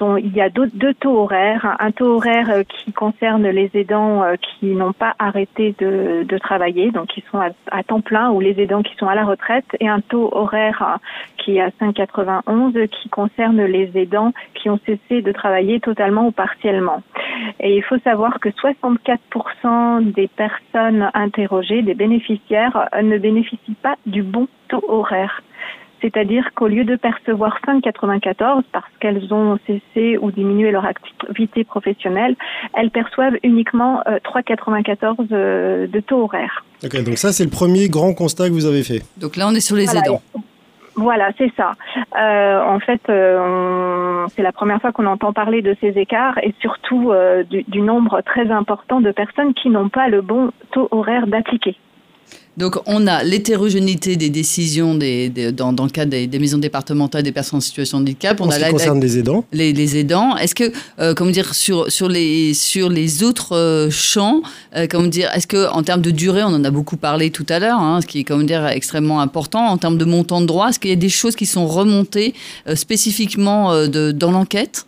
[0.00, 1.76] ont, il y a deux, taux horaires.
[1.80, 7.06] Un taux horaire qui concerne les aidants qui n'ont pas arrêté de, de, travailler, donc
[7.08, 9.88] qui sont à, à, temps plein, ou les aidants qui sont à la retraite, et
[9.88, 10.98] un taux horaire
[11.38, 16.32] qui est à 5,91 qui concerne les aidants qui ont cessé de travailler totalement ou
[16.32, 17.02] partiellement.
[17.60, 24.22] Et il faut savoir que 64% des personnes interrogées, des bénéficiaires, ne bénéficient pas du
[24.22, 25.42] bon taux horaire.
[26.02, 32.34] C'est-à-dire qu'au lieu de percevoir 5,94 parce qu'elles ont cessé ou diminué leur activité professionnelle,
[32.74, 36.64] elles perçoivent uniquement 3,94 euh, euh, de taux horaire.
[36.84, 39.02] Ok, donc ça c'est le premier grand constat que vous avez fait.
[39.16, 40.20] Donc là on est sur les aidants.
[40.94, 41.72] Voilà, c'est ça.
[42.18, 46.54] Euh, en fait, euh, c'est la première fois qu'on entend parler de ces écarts et
[46.60, 50.88] surtout euh, du, du, nombre très important de personnes qui n'ont pas le bon taux
[50.90, 51.76] horaire d'appliquer.
[52.58, 57.32] Donc, on a l'hétérogénéité des décisions des, dans, dans, le cadre des, maisons départementales des
[57.32, 58.40] personnes en situation de handicap.
[58.40, 59.44] On en a ce qui concerne les aidants.
[59.52, 60.36] Les, aidants.
[60.36, 60.64] Est-ce que,
[60.98, 64.42] euh, comment dire, sur, sur, les, sur les autres euh, champs,
[64.76, 67.46] euh, comment dire, est-ce que en termes de durée, on en a beaucoup parlé tout
[67.48, 69.64] à l'heure, hein, ce qui est, comment dire, extrêmement important.
[69.68, 72.34] En termes de montant de droit, est-ce qu'il y a des choses qui sont remontées
[72.74, 74.86] spécifiquement de, dans l'enquête?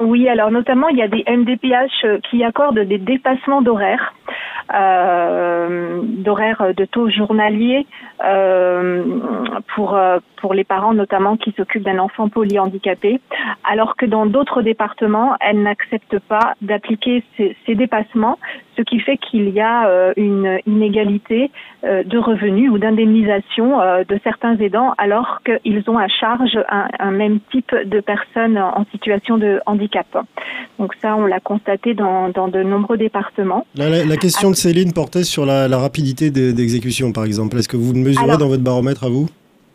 [0.00, 4.12] Oui, alors notamment, il y a des MDPH qui accordent des dépassements d'horaires
[4.61, 7.86] euh, d'horaires de taux journaliers
[8.24, 9.02] euh,
[9.74, 13.20] pour euh, pour les parents notamment qui s'occupent d'un enfant polyhandicapé,
[13.62, 18.38] alors que dans d'autres départements, elles n'acceptent pas d'appliquer ces, ces, dépassements,
[18.76, 21.52] ce qui fait qu'il y a euh, une inégalité
[21.84, 27.10] euh, de revenus ou d'indemnisation de certains aidants, alors qu'ils ont à charge un, un,
[27.12, 30.06] même type de personnes en situation de handicap.
[30.80, 33.66] Donc ça, on l'a constaté dans, dans de nombreux départements.
[33.76, 37.58] La, question de Céline portait sur la, la rapidité d'exécution, par exemple.
[37.58, 39.28] Est-ce que vous le mesurez dans votre baromètre à vous?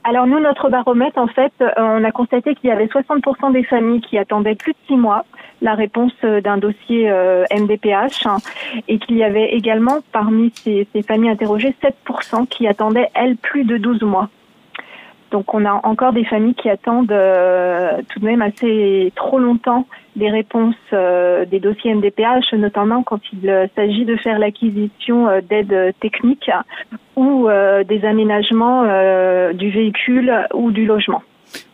[0.10, 3.64] Alors nous, notre baromètre, en fait, euh, on a constaté qu'il y avait 60% des
[3.64, 5.26] familles qui attendaient plus de six mois
[5.62, 8.38] la réponse euh, d'un dossier euh, MDPH hein,
[8.88, 11.76] et qu'il y avait également parmi ces, ces familles interrogées
[12.10, 14.30] 7% qui attendaient, elles, plus de 12 mois.
[15.32, 19.86] Donc on a encore des familles qui attendent tout de même assez trop longtemps
[20.18, 26.52] des réponses des dossiers MDPH, notamment quand il s'agit de faire l'acquisition d'aides techniques
[27.16, 27.48] ou
[27.88, 28.84] des aménagements
[29.54, 31.22] du véhicule ou du logement.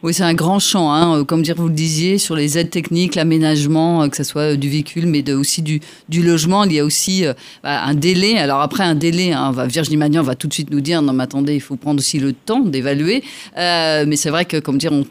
[0.01, 2.69] Oui, c'est un grand champ, hein, euh, comme dire, vous le disiez, sur les aides
[2.69, 5.79] techniques, l'aménagement, euh, que ce soit euh, du véhicule, mais aussi du,
[6.09, 6.65] logement.
[6.65, 7.25] Il y a aussi
[7.63, 8.37] bah, un délai.
[8.37, 11.23] Alors après, un délai, hein, Virginie Magnan va tout de suite nous dire, non mais
[11.23, 13.23] attendez, il faut prendre aussi le temps d'évaluer.
[13.55, 15.05] mais c'est vrai que, comme dire, on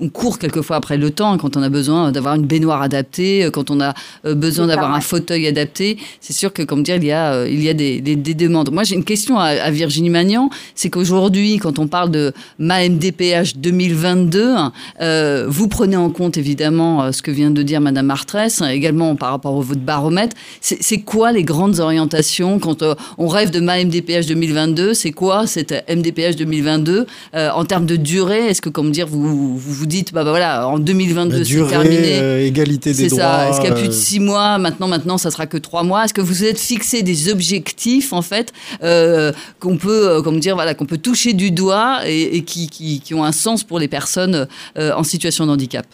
[0.00, 3.70] on court quelquefois après le temps quand on a besoin d'avoir une baignoire adaptée, quand
[3.70, 5.98] on a euh, besoin d'avoir un fauteuil adapté.
[6.20, 8.70] C'est sûr que, comme dire, il y a, euh, il y a des, demandes.
[8.72, 10.50] Moi, j'ai une question à, Virginie Magnan.
[10.74, 14.54] C'est qu'aujourd'hui, quand on parle de ma MDPH 2022,
[15.00, 19.30] euh, vous prenez en compte évidemment ce que vient de dire Madame Martress, également par
[19.30, 20.36] rapport au votre baromètre.
[20.60, 22.82] C'est quoi les grandes orientations quand
[23.18, 28.46] on rêve de ma MDPH 2022 C'est quoi cette MDPH 2022 en termes de durée?
[28.48, 32.20] Est-ce que, comme dire, vous, vous vous dites, bah, bah, voilà, en 2022, c'est terminé.
[32.20, 33.08] Euh, égalité des droits.
[33.08, 33.50] C'est ça.
[33.50, 35.82] Est-ce qu'il y a plus de euh, six mois Maintenant, maintenant, ça sera que trois
[35.82, 36.04] mois?
[36.04, 38.52] Est-ce que vous êtes fixé des objectifs, en fait,
[38.84, 43.12] euh, qu'on peut, comme dire, voilà, qu'on peut toucher du doigt et, qui, qui, qui,
[43.12, 45.86] ont un sens pour les personnes en situation de handicap?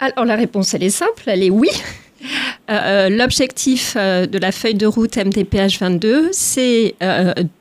[0.00, 1.70] Alors la réponse, elle est simple, elle est oui.
[2.68, 6.94] L'objectif de la feuille de route MDPH 22, c'est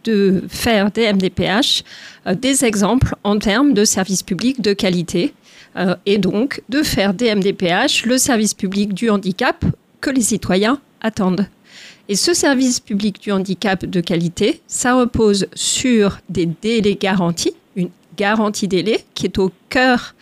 [0.05, 1.83] de faire des MDPH
[2.25, 5.33] euh, des exemples en termes de services publics de qualité
[5.75, 9.65] euh, et donc de faire des MDPH le service public du handicap
[9.99, 11.47] que les citoyens attendent.
[12.07, 17.89] Et ce service public du handicap de qualité, ça repose sur des délais garantis, une
[18.17, 20.15] garantie délai qui est au cœur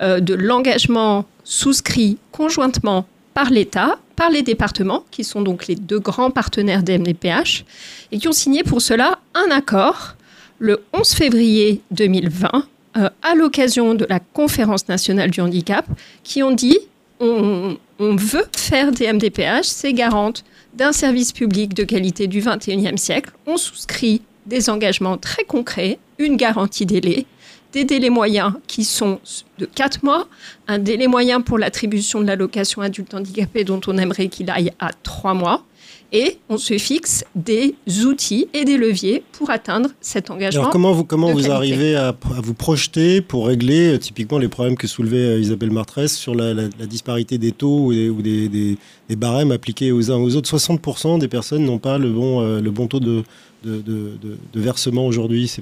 [0.00, 3.06] euh, de l'engagement souscrit conjointement
[3.38, 7.64] par l'État, par les départements, qui sont donc les deux grands partenaires des MDPH,
[8.10, 10.16] et qui ont signé pour cela un accord
[10.58, 12.50] le 11 février 2020,
[12.96, 15.86] euh, à l'occasion de la conférence nationale du handicap,
[16.24, 16.80] qui ont dit
[17.20, 23.30] on, veut faire des MDPH, c'est garante d'un service public de qualité du 21e siècle.
[23.46, 27.24] On souscrit des engagements très concrets, une garantie délai,
[27.72, 29.20] des délais moyens qui sont
[29.58, 30.26] de 4 mois,
[30.66, 34.90] un délai moyen pour l'attribution de l'allocation adulte handicapé dont on aimerait qu'il aille à
[35.02, 35.64] 3 mois,
[36.12, 37.74] et on se fixe des
[38.06, 40.62] outils et des leviers pour atteindre cet engagement.
[40.62, 44.76] Alors comment vous, comment vous arrivez à, vous projeter pour régler euh, typiquement les problèmes
[44.76, 46.54] que soulevait euh, Isabelle Martresse sur la,
[46.86, 50.48] disparité des taux ou, des, des, barèmes appliqués aux uns aux autres?
[50.48, 53.22] 60% des personnes n'ont pas le bon, euh, le bon taux de,
[53.64, 55.54] de, versement aujourd'hui.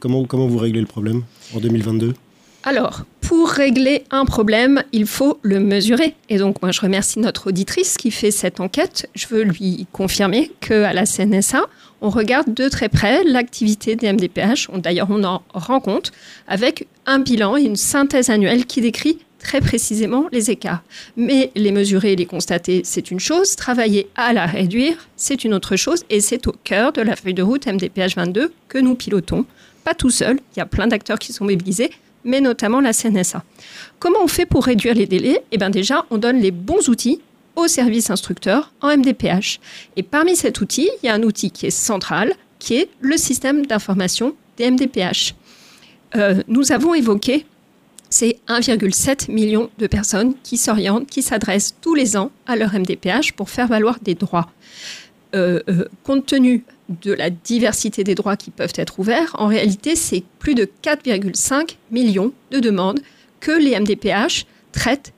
[0.00, 1.22] Comment, comment vous réglez le problème
[1.54, 2.14] en 2022
[2.66, 6.14] alors, pour régler un problème, il faut le mesurer.
[6.30, 9.06] Et donc, moi, je remercie notre auditrice qui fait cette enquête.
[9.14, 11.66] Je veux lui confirmer qu'à la CNSA,
[12.00, 14.70] on regarde de très près l'activité des MDPH.
[14.78, 16.12] D'ailleurs, on en rend compte
[16.48, 20.82] avec un bilan et une synthèse annuelle qui décrit très précisément les écarts.
[21.16, 23.54] Mais les mesurer et les constater, c'est une chose.
[23.54, 26.04] Travailler à la réduire, c'est une autre chose.
[26.10, 29.44] Et c'est au cœur de la feuille de route MDPH 22 que nous pilotons.
[29.84, 31.90] Pas tout seul, il y a plein d'acteurs qui sont mobilisés,
[32.24, 33.44] mais notamment la CNSA.
[34.00, 35.44] Comment on fait pour réduire les délais?
[35.52, 37.20] Eh bien déjà, on donne les bons outils
[37.54, 39.60] aux services instructeurs en MDPH.
[39.96, 43.16] Et parmi cet outil, il y a un outil qui est central, qui est le
[43.16, 45.34] système d'information des MDPH.
[46.16, 47.44] Euh, nous avons évoqué
[48.14, 53.32] ces 1,7 million de personnes qui s'orientent, qui s'adressent tous les ans à leur MDPH
[53.32, 54.48] pour faire valoir des droits.
[55.34, 56.62] Euh, euh, compte tenu
[57.02, 61.76] de la diversité des droits qui peuvent être ouverts, en réalité, c'est plus de 4,5
[61.90, 63.00] millions de demandes
[63.40, 65.12] que les MDPH traitent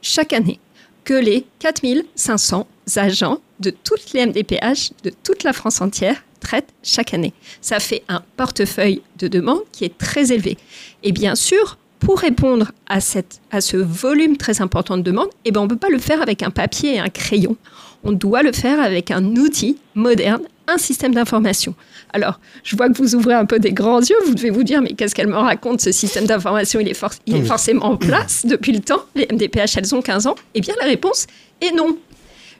[0.00, 0.60] chaque année,
[1.04, 7.12] que les 4500 agents de toutes les MDPH de toute la France entière traitent chaque
[7.12, 7.34] année.
[7.60, 10.56] Ça fait un portefeuille de demandes qui est très élevé.
[11.02, 15.52] Et bien sûr, pour répondre à, cette, à ce volume très important de demandes, eh
[15.52, 17.56] ben on ne peut pas le faire avec un papier et un crayon.
[18.02, 21.74] On doit le faire avec un outil moderne un système d'information.
[22.12, 24.80] Alors, je vois que vous ouvrez un peu des grands yeux, vous devez vous dire,
[24.80, 28.46] mais qu'est-ce qu'elle me raconte, ce système d'information, il est, il est forcément en place
[28.46, 31.26] depuis le temps, les MDPH, elles ont 15 ans Eh bien, la réponse
[31.60, 31.96] est non.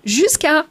[0.05, 0.67] Jusqu'à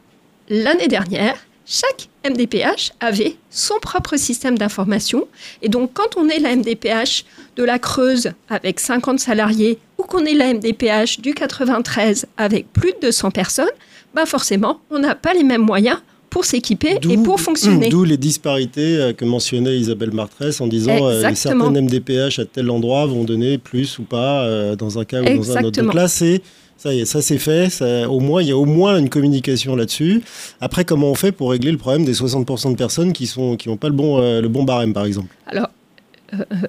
[0.50, 1.36] l'année dernière,
[1.70, 5.28] chaque MDPH avait son propre système d'information.
[5.62, 10.26] Et donc, quand on est la MDPH de la Creuse avec 50 salariés ou qu'on
[10.26, 13.70] est la MDPH du 93 avec plus de 200 personnes,
[14.16, 16.00] ben forcément, on n'a pas les mêmes moyens
[16.32, 17.90] pour s'équiper et pour fonctionner.
[17.90, 22.46] D'où les disparités euh, que mentionnait Isabelle Martresse en disant que euh, certaines MDPH à
[22.46, 25.82] tel endroit vont donner plus ou pas euh, dans un cas ou dans un autre.
[25.82, 26.42] Donc là, c'est
[26.80, 27.70] ça y est, ça c'est fait.
[27.70, 30.24] Ça, au moins, il y a au moins une communication là-dessus.
[30.62, 33.70] Après, comment on fait pour régler le problème des 60% de personnes qui sont qui
[33.70, 35.36] n'ont pas le bon le bon barème, par exemple?
[35.46, 35.68] Alors,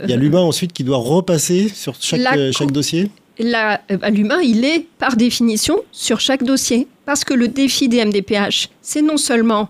[0.04, 3.10] Il y a l'humain ensuite qui doit repasser sur chaque, La chaque dossier?
[3.40, 6.86] Euh, bah, l'humain, il est par définition sur chaque dossier.
[7.06, 9.68] Parce que le défi des MDPH, c'est non seulement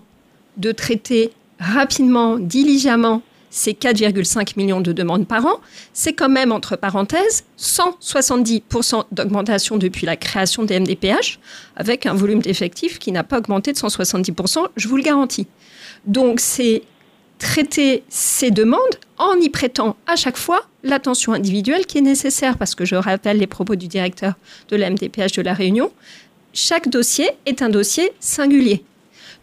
[0.57, 5.59] de traiter rapidement, diligemment ces 4,5 millions de demandes par an,
[5.93, 11.37] c'est quand même, entre parenthèses, 170% d'augmentation depuis la création des MDPH,
[11.75, 15.47] avec un volume d'effectifs qui n'a pas augmenté de 170%, je vous le garantis.
[16.05, 16.81] Donc, c'est
[17.37, 18.79] traiter ces demandes
[19.17, 23.37] en y prêtant à chaque fois l'attention individuelle qui est nécessaire, parce que je rappelle
[23.37, 24.33] les propos du directeur
[24.69, 25.91] de la MDPH de la Réunion,
[26.53, 28.83] chaque dossier est un dossier singulier.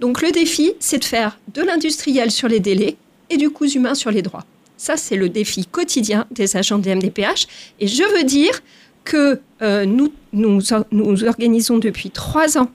[0.00, 2.96] Donc le défi, c'est de faire de l'industriel sur les délais
[3.30, 4.44] et du coût humain sur les droits.
[4.76, 7.46] Ça, c'est le défi quotidien des agents des MDPH.
[7.80, 8.60] Et je veux dire
[9.04, 12.70] que euh, nous, nous, or- nous organisons depuis trois ans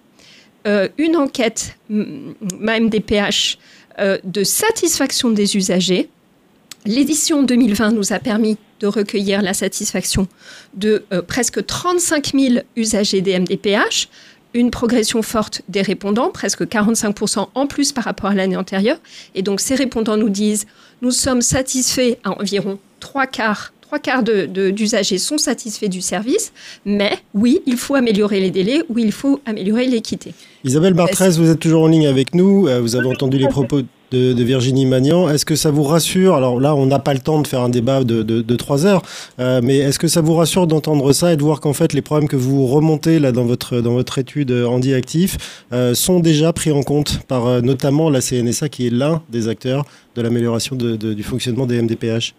[0.67, 3.57] euh, une enquête, m- ma MDPH,
[3.99, 6.09] euh, de satisfaction des usagers.
[6.85, 10.27] L'édition 2020 nous a permis de recueillir la satisfaction
[10.73, 14.09] de presque 35 000 usagers des MDPH,
[14.53, 18.97] une progression forte des répondants, presque 45% en plus par rapport à l'année antérieure.
[19.35, 20.65] Et donc ces répondants nous disent,
[21.01, 23.73] nous sommes satisfaits à environ trois quarts.
[23.81, 26.51] Trois quarts de- de- d'usagers sont satisfaits du service,
[26.85, 30.33] mais oui, il faut améliorer les délais, oui, il faut améliorer l'équité.
[30.63, 32.67] Isabelle Bartrès, vous êtes toujours en ligne avec nous.
[32.67, 33.81] Euh, Vous avez entendu les propos
[34.13, 35.29] de, Virginie Magnan.
[35.29, 36.35] Est-ce que ça vous rassure?
[36.35, 39.01] Alors là, on n'a pas le temps de faire un débat de, trois heures,
[39.39, 42.01] euh, mais est-ce que ça vous rassure d'entendre ça et de voir qu'en fait les
[42.01, 46.83] problèmes que vous remontez là dans votre étude Handy Actif euh, sont déjà pris en
[46.83, 51.65] compte par euh, notamment la CNSA qui est l'un des acteurs de l'amélioration du fonctionnement
[51.65, 52.33] des MDPH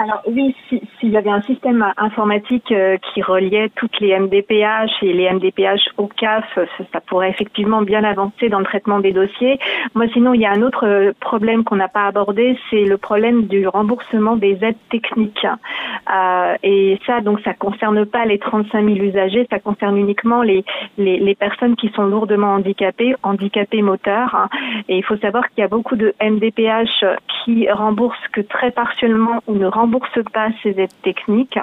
[0.00, 5.02] Alors oui, si- s'il y avait un système informatique euh, qui reliait toutes les MDPH
[5.02, 9.10] et les MDPH au CAF, ça, ça pourrait effectivement bien avancer dans le traitement des
[9.10, 9.58] dossiers.
[9.96, 12.96] Moi, sinon, il y a un autre euh, problème qu'on n'a pas abordé, c'est le
[12.96, 15.44] problème du remboursement des aides techniques.
[15.44, 20.64] Euh, et ça, donc, ça concerne pas les 35 000 usagers, ça concerne uniquement les,
[20.96, 24.48] les, les personnes qui sont lourdement handicapées, handicapées moteurs.
[24.88, 27.04] Et il faut savoir qu'il y a beaucoup de MDPH
[27.44, 29.87] qui remboursent que très partiellement ou ne remboursent
[30.32, 31.58] pas ces aides techniques.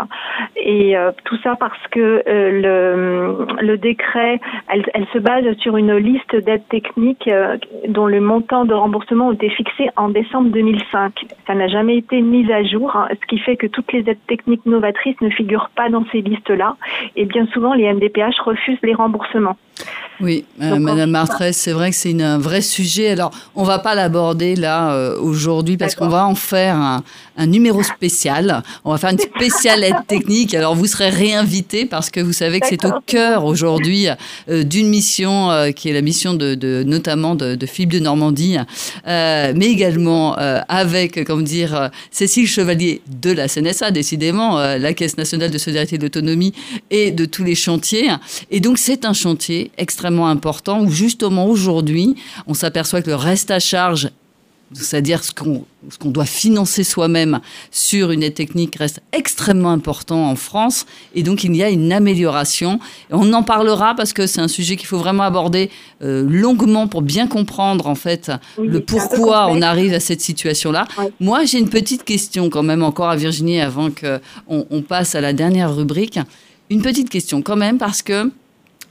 [0.55, 5.77] Et euh, tout ça parce que euh, le, le décret, elle, elle se base sur
[5.77, 7.57] une liste d'aides techniques euh,
[7.88, 11.25] dont le montant de remboursement a été fixé en décembre 2005.
[11.47, 14.25] Ça n'a jamais été mis à jour, hein, ce qui fait que toutes les aides
[14.27, 16.75] techniques novatrices ne figurent pas dans ces listes-là.
[17.15, 19.57] Et bien souvent, les MDPH refusent les remboursements.
[20.21, 23.10] Oui, euh, Madame Martrès, c'est vrai que c'est un vrai sujet.
[23.10, 27.04] Alors, on va pas l'aborder là euh, aujourd'hui parce qu'on va en faire un,
[27.36, 28.63] un numéro spécial.
[28.86, 30.54] On va faire une spéciale aide technique.
[30.54, 34.08] Alors, vous serez réinvité parce que vous savez que c'est au cœur aujourd'hui
[34.48, 38.00] euh, d'une mission euh, qui est la mission de, de- notamment de, de Philippe de
[38.00, 38.56] Normandie,
[39.06, 45.52] mais également avec, comment dire, Cécile Chevalier de la CNSA, décidément, euh, la Caisse nationale
[45.52, 46.54] de solidarité et d'autonomie
[46.89, 48.10] et de tous les chantiers.
[48.52, 52.15] Et donc, c'est un chantier extrêmement important où, justement, aujourd'hui,
[52.47, 54.09] on s'aperçoit que le reste à charge,
[54.73, 60.27] c'est-à-dire ce qu'on ce qu'on doit financer soi-même sur une aide technique reste extrêmement important
[60.27, 62.79] en France et donc il y a une amélioration.
[63.11, 65.69] Et on en parlera parce que c'est un sujet qu'il faut vraiment aborder
[66.01, 70.88] euh, longuement pour bien comprendre en fait Oui, le pourquoi on arrive à cette situation-là.
[71.19, 75.21] Moi j'ai une petite question quand même encore à Virginie avant qu'on on passe à
[75.21, 76.19] la dernière rubrique.
[76.71, 78.31] Une petite question quand même parce que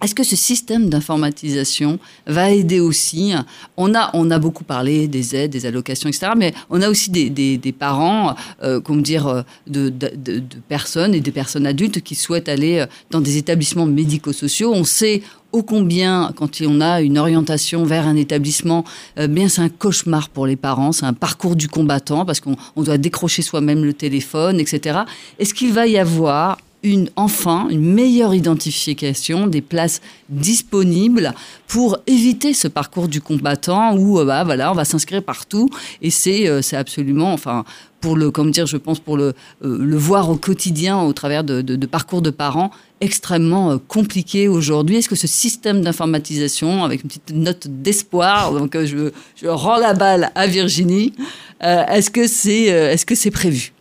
[0.04, 3.32] est-ce que ce système d'informatisation va aider aussi?
[3.78, 6.32] On a, on a beaucoup parlé des aides, des allocations, etc.
[6.36, 11.20] Mais on a aussi des, des, parents, euh, comment dire, euh, de, de, personnes et
[11.20, 14.72] des personnes adultes qui souhaitent aller euh, dans des établissements médico-sociaux.
[14.74, 18.84] On sait ô combien, quand on a une orientation vers un établissement,
[19.16, 22.82] bien c'est un cauchemar pour les parents, c'est un parcours du combattant parce qu'on on
[22.82, 25.02] doit décrocher soi-même le téléphone, etc.
[25.38, 31.32] Est-ce qu'il va y avoir une, enfin une meilleure identification des places disponibles
[31.66, 35.68] pour éviter ce parcours du combattant où euh, bah, voilà, on va s'inscrire partout
[36.02, 37.64] et c'est euh, c'est absolument, enfin,
[38.00, 39.32] pour le, comme dire, je pense pour le,
[39.64, 42.70] euh, le voir au quotidien au travers de, parcours de parents
[43.00, 44.96] extrêmement compliqué aujourd'hui.
[44.96, 49.10] Est-ce que ce système d'informatisation, avec une petite note d'espoir, donc je,
[49.46, 51.12] rends la balle à Virginie,
[51.60, 53.73] est-ce que c'est est-ce que c'est prévu?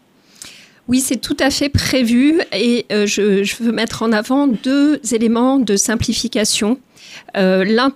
[0.90, 5.58] Oui, c'est tout à fait prévu et euh, je, veux mettre en avant deux éléments
[5.58, 6.78] de simplification.
[7.38, 7.94] Euh, L'un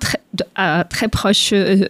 [0.56, 1.86] à très proche euh,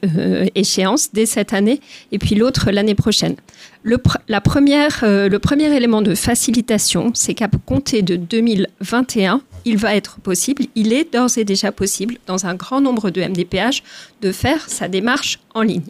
[0.56, 1.82] échéance dès cette année
[2.12, 3.36] et puis l'autre l'année prochaine.
[3.84, 9.96] Le, la première, le premier élément de facilitation, c'est qu'à compter de 2021, il va
[9.96, 13.84] être possible, il est d'ores et déjà possible dans un grand nombre de MDPH
[14.22, 15.84] de faire sa démarche en ligne.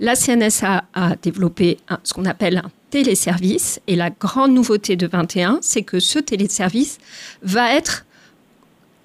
[0.00, 3.80] La CNSA a développé un- ce qu'on appelle un téléservice.
[3.88, 6.98] Et la grande nouveauté de 21, c'est que ce téléservice
[7.42, 8.04] va être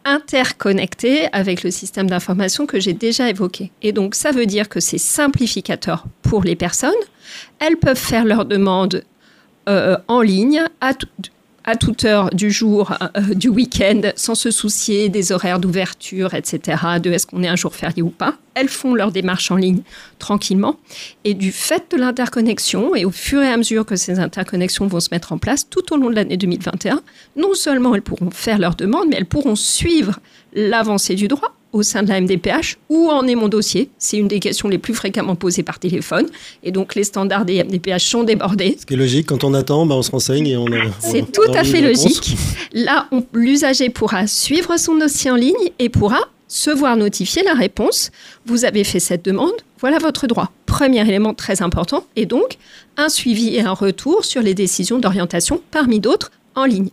[0.04, 3.72] interconnecté avec le système d'information que j'ai déjà évoqué.
[3.82, 6.92] Et donc, ça veut dire que c'est simplificateur pour les personnes.
[7.60, 9.04] Elles peuvent faire leurs demandes
[9.70, 10.92] euh, en ligne à,
[11.68, 16.82] à toute heure du jour, euh, du week-end, sans se soucier des horaires d'ouverture, etc.,
[17.04, 18.36] de est-ce qu'on est un jour férié ou pas.
[18.54, 19.82] Elles font leur démarche en ligne
[20.18, 20.78] tranquillement.
[21.26, 25.02] Et du fait de l'interconnexion, et au fur et à mesure que ces interconnexions vont
[25.02, 27.02] se mettre en place tout au long de l'année 2021,
[27.36, 30.20] non seulement elles pourront faire leurs demandes, mais elles pourront suivre
[30.54, 34.28] l'avancée du droit au sein de la MDPH Où en est mon dossier C'est une
[34.28, 36.28] des questions les plus fréquemment posées par téléphone.
[36.64, 38.78] Et donc, les standards des MDPH sont débordés.
[38.80, 40.92] Ce qui est logique, quand on attend, bah, on se renseigne et on a.
[41.00, 42.38] C'est tout à fait logique.
[42.74, 48.12] Là, l'usager pourra suivre son dossier en ligne et pourra se voir notifier la réponse.
[48.46, 50.52] Vous avez fait cette demande, voilà votre droit.
[50.66, 52.58] Premier élément très important, et donc
[52.96, 56.90] un suivi et un retour sur les décisions d'orientation, parmi d'autres, en ligne.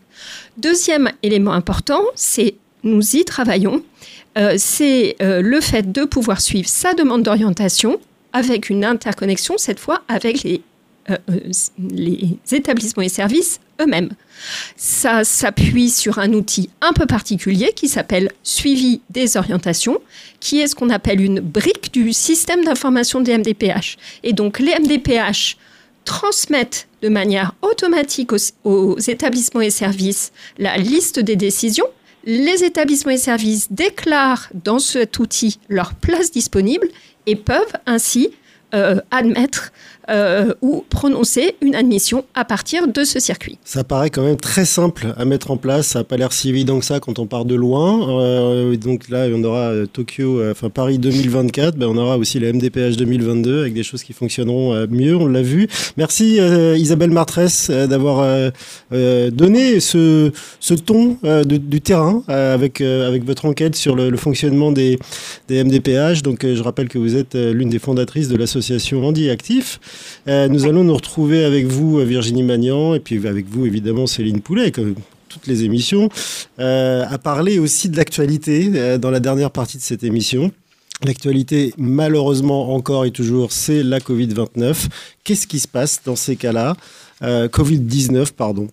[0.59, 3.83] Deuxième élément important, c'est nous y travaillons.
[4.37, 8.01] Euh, c'est euh, le fait de pouvoir suivre sa demande d'orientation
[8.33, 10.45] avec une interconnexion, cette fois avec
[11.11, 11.17] euh,
[11.79, 14.11] les établissements et services eux-mêmes.
[14.77, 19.99] Ça s'appuie sur un outil un peu particulier qui s'appelle suivi des orientations,
[20.41, 23.99] qui est ce qu'on appelle une brique du système d'information des MDPH.
[24.25, 25.57] Et donc les MDPH
[26.05, 28.31] transmettent de manière automatique
[28.65, 31.87] aux établissements et services la liste des décisions
[32.25, 36.89] les établissements et services déclarent dans cet outil leur place disponible
[37.27, 38.31] et peuvent ainsi
[38.75, 39.73] euh, admettre
[40.11, 43.59] euh, ou prononcer une admission à partir de ce circuit.
[43.65, 45.89] Ça paraît quand même très simple à mettre en place.
[45.89, 48.21] Ça n'a pas l'air si évident que ça quand on part de loin.
[48.21, 51.77] Euh, donc là, on aura Tokyo, enfin Paris 2024.
[51.77, 55.17] Ben, on aura aussi la MDPH 2022 avec des choses qui fonctionneront mieux.
[55.17, 55.69] On l'a vu.
[55.97, 56.39] Merci
[56.77, 58.51] Isabelle Martresse d'avoir
[58.91, 60.31] donné ce,
[60.61, 64.99] ce ton du terrain avec, avec votre enquête sur le, fonctionnement des,
[65.49, 66.23] des MDPH.
[66.23, 69.81] Donc je rappelle que vous êtes l'une des fondatrices de l'association Andy Actif.
[70.29, 74.07] Euh, nous allons nous retrouver avec vous, euh, Virginie Magnan, et puis avec vous, évidemment,
[74.07, 74.95] Céline Poulet, comme
[75.29, 76.09] toutes les émissions,
[76.61, 80.53] euh, à parler aussi de l'actualité dans la dernière partie de cette émission.
[81.05, 84.87] L'actualité, malheureusement, encore et toujours, c'est la Covid-29.
[85.25, 86.77] Qu'est-ce qui se passe dans ces cas-là?
[87.23, 88.69] Covid-19, pardon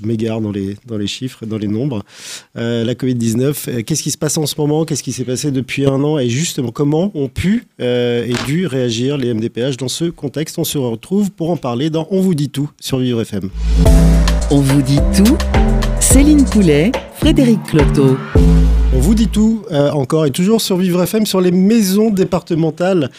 [0.00, 2.02] je m'égare dans les, dans les chiffres, dans les nombres.
[2.56, 4.84] Euh, la Covid-19, euh, qu'est-ce qui se passe en ce moment?
[4.84, 6.18] Qu'est-ce qui s'est passé depuis un an?
[6.18, 10.58] Et justement, comment ont pu euh, et dû réagir les MDPH dans ce contexte?
[10.58, 13.50] On se retrouve pour en parler dans On vous dit tout sur Vivre FM.
[14.50, 15.36] On vous dit tout
[16.00, 16.92] Céline Poulet,
[17.24, 18.18] Frédéric Cloteau.
[18.92, 23.10] On vous dit tout encore et toujours sur Vivre FM sur les maisons départementales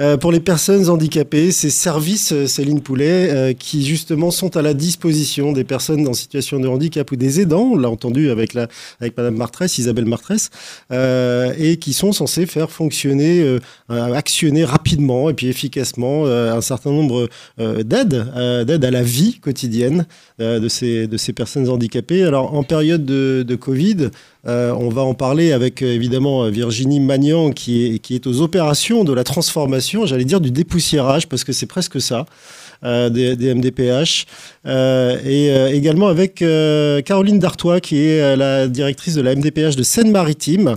[0.00, 4.62] euh, pour les personnes handicapées, ces services, euh, Céline Poulet, euh, qui justement sont à
[4.62, 8.54] la disposition des personnes en situation de handicap ou des aidants, on l'a entendu avec,
[8.54, 8.68] la,
[9.00, 10.50] avec Madame Martresse, Isabelle Martresse,
[10.90, 13.58] et qui sont censés faire fonctionner,
[13.88, 20.06] actionner rapidement et puis efficacement un certain nombre d'aides, d'aides à la vie quotidienne
[20.38, 22.24] de, ces, de ces personnes handicapées.
[22.24, 24.10] Alors en période de, de Covid,
[24.44, 29.12] on va en parler avec évidemment Virginie Magnan qui est, qui est aux opérations de
[29.12, 32.26] la transformation j'allais dire du dépoussiérage, parce que c'est presque ça.
[32.84, 34.26] Euh, des, MDPH,
[34.66, 36.42] euh, et euh, également avec
[37.04, 40.76] Caroline Dartois, qui est la directrice de la MDPH de Seine-Maritime.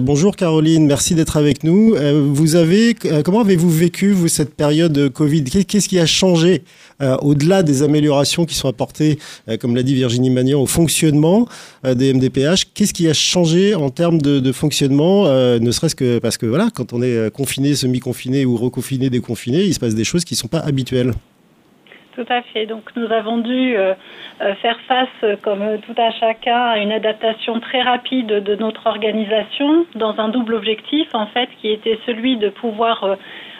[0.00, 1.96] bonjour Caroline, merci d'être avec nous.
[2.28, 5.44] vous avez, comment avez-vous vécu vous cette période Covid?
[5.44, 6.62] Qu'est-ce qui a changé
[7.00, 9.18] au-delà des améliorations qui sont apportées,
[9.60, 11.48] comme l'a dit Virginie Magnan, au fonctionnement
[11.84, 16.38] des MDPH Qu'est-ce qui a changé en termes de, de fonctionnement, ne serait-ce que parce
[16.38, 20.24] que voilà, quand on est confiné, semi-confiné ou reconfiné, déconfiné, il se passe des choses
[20.24, 21.14] qui ne sont pas habituelles.
[22.14, 22.66] Tout à fait.
[22.66, 23.94] Donc nous avons dû euh,
[24.40, 28.86] euh, faire face, euh, comme tout à chacun, à une adaptation très rapide de notre
[28.86, 33.16] organisation dans un double objectif, en fait, qui était celui de pouvoir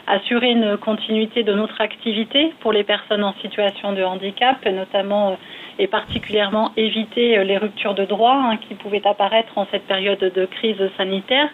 [0.07, 5.37] assurer une continuité de notre activité pour les personnes en situation de handicap, notamment
[5.79, 10.45] et particulièrement éviter les ruptures de droit hein, qui pouvaient apparaître en cette période de
[10.45, 11.49] crise sanitaire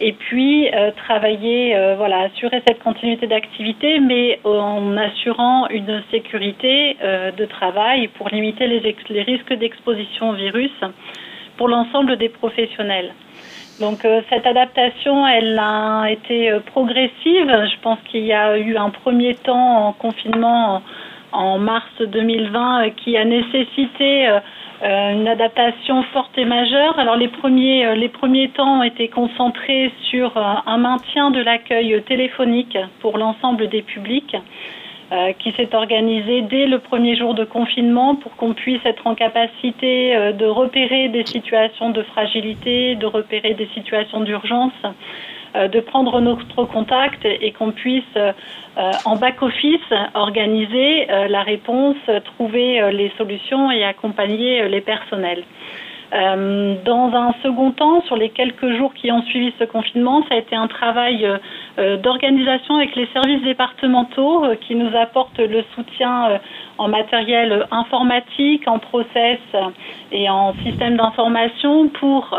[0.00, 6.96] et puis euh, travailler, euh, voilà, assurer cette continuité d'activité, mais en assurant une sécurité
[7.02, 10.72] euh, de travail pour limiter les, les risques d'exposition au virus
[11.56, 13.12] pour l'ensemble des professionnels.
[13.80, 17.14] Donc cette adaptation, elle a été progressive.
[17.46, 20.82] Je pense qu'il y a eu un premier temps en confinement
[21.32, 24.40] en mars 2020 qui a nécessité euh,
[25.12, 26.98] une adaptation forte et majeure.
[26.98, 31.40] Alors les premiers, euh, les premiers temps ont été concentrés sur euh, un maintien de
[31.40, 34.36] l'accueil téléphonique pour l'ensemble des publics.
[35.12, 39.16] euh, qui s'est organisé dès le premier jour de confinement pour qu'on puisse être en
[39.16, 44.90] capacité euh, de repérer des situations de fragilité, de repérer des situations d'urgence, euh,
[45.54, 48.16] de prendre notre contact et qu'on puisse
[48.76, 51.96] en back-office organiser la réponse,
[52.36, 55.44] trouver les solutions et accompagner les personnels.
[56.12, 60.34] Euh, dans un second temps, sur les quelques jours qui ont suivi ce confinement, ça
[60.34, 61.24] a été un travail
[61.78, 66.40] euh, d'organisation avec les services départementaux euh, qui nous apportent le soutien
[66.78, 69.38] en matériel informatique, en process
[70.10, 72.38] et en système d'information pour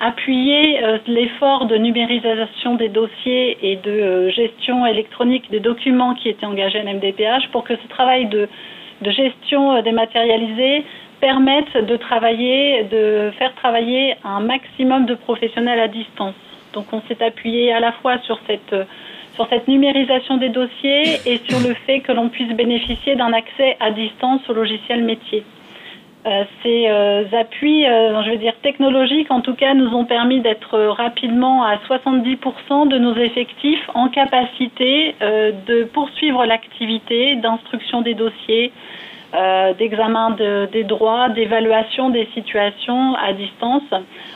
[0.00, 6.80] appuyer l'effort de numérisation des dossiers et de gestion électronique des documents qui étaient engagés
[6.80, 8.48] à l'MDPH pour que ce travail de
[9.02, 10.84] gestion dématérialisée
[11.20, 16.34] permettent de travailler, de faire travailler un maximum de professionnels à distance.
[16.72, 18.74] Donc on s'est appuyé à la fois sur cette
[19.34, 23.76] sur cette numérisation des dossiers et sur le fait que l'on puisse bénéficier d'un accès
[23.80, 25.44] à distance au logiciel métier.
[26.26, 30.40] Euh, ces euh, appuis, euh, je veux dire technologiques, en tout cas, nous ont permis
[30.40, 38.72] d'être rapidement à 70% de nos effectifs en capacité de poursuivre l'activité d'instruction des dossiers,
[39.32, 40.36] euh, d'examen
[40.72, 43.82] des droits, d'évaluation des situations à distance,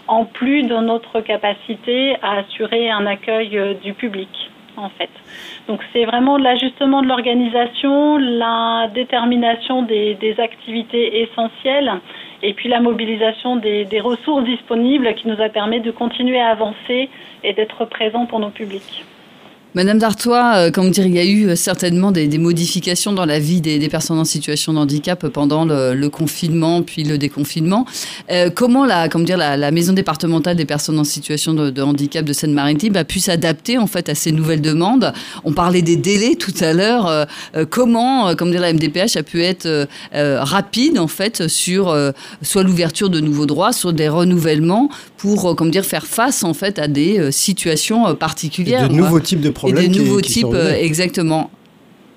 [0.07, 4.28] en plus de notre capacité à assurer un accueil euh, du public,
[4.76, 5.11] en fait.
[5.66, 11.92] Donc c'est vraiment l'ajustement de l'organisation, la détermination des, activités essentielles
[12.42, 16.51] et puis la mobilisation des, des ressources disponibles qui nous a permis de continuer à
[16.51, 17.09] avancer
[17.42, 19.05] et d'être présents pour nos publics.
[19.75, 23.41] Madame Dartois, euh, comment dire, il y a eu euh, certainement des, modifications dans la
[23.41, 27.85] vie des, personnes en situation de handicap pendant le, confinement puis le déconfinement.
[28.31, 33.18] Euh, comment la, maison départementale des personnes en situation de, handicap de Seine-Maritime a pu
[33.18, 35.12] s'adapter en fait à ces nouvelles demandes?
[35.43, 37.27] On parlait des délais tout à l'heure.
[37.70, 41.97] comment, comme dire, la MDPH a pu être rapide en fait sur
[42.43, 44.89] soit l'ouverture de nouveaux droits, soit des renouvellements
[45.25, 48.91] pour, comme dire, faire face en fait à des situations particulières.
[48.91, 51.51] de nouveaux types de problèmes et des nouveaux types, euh, exactement.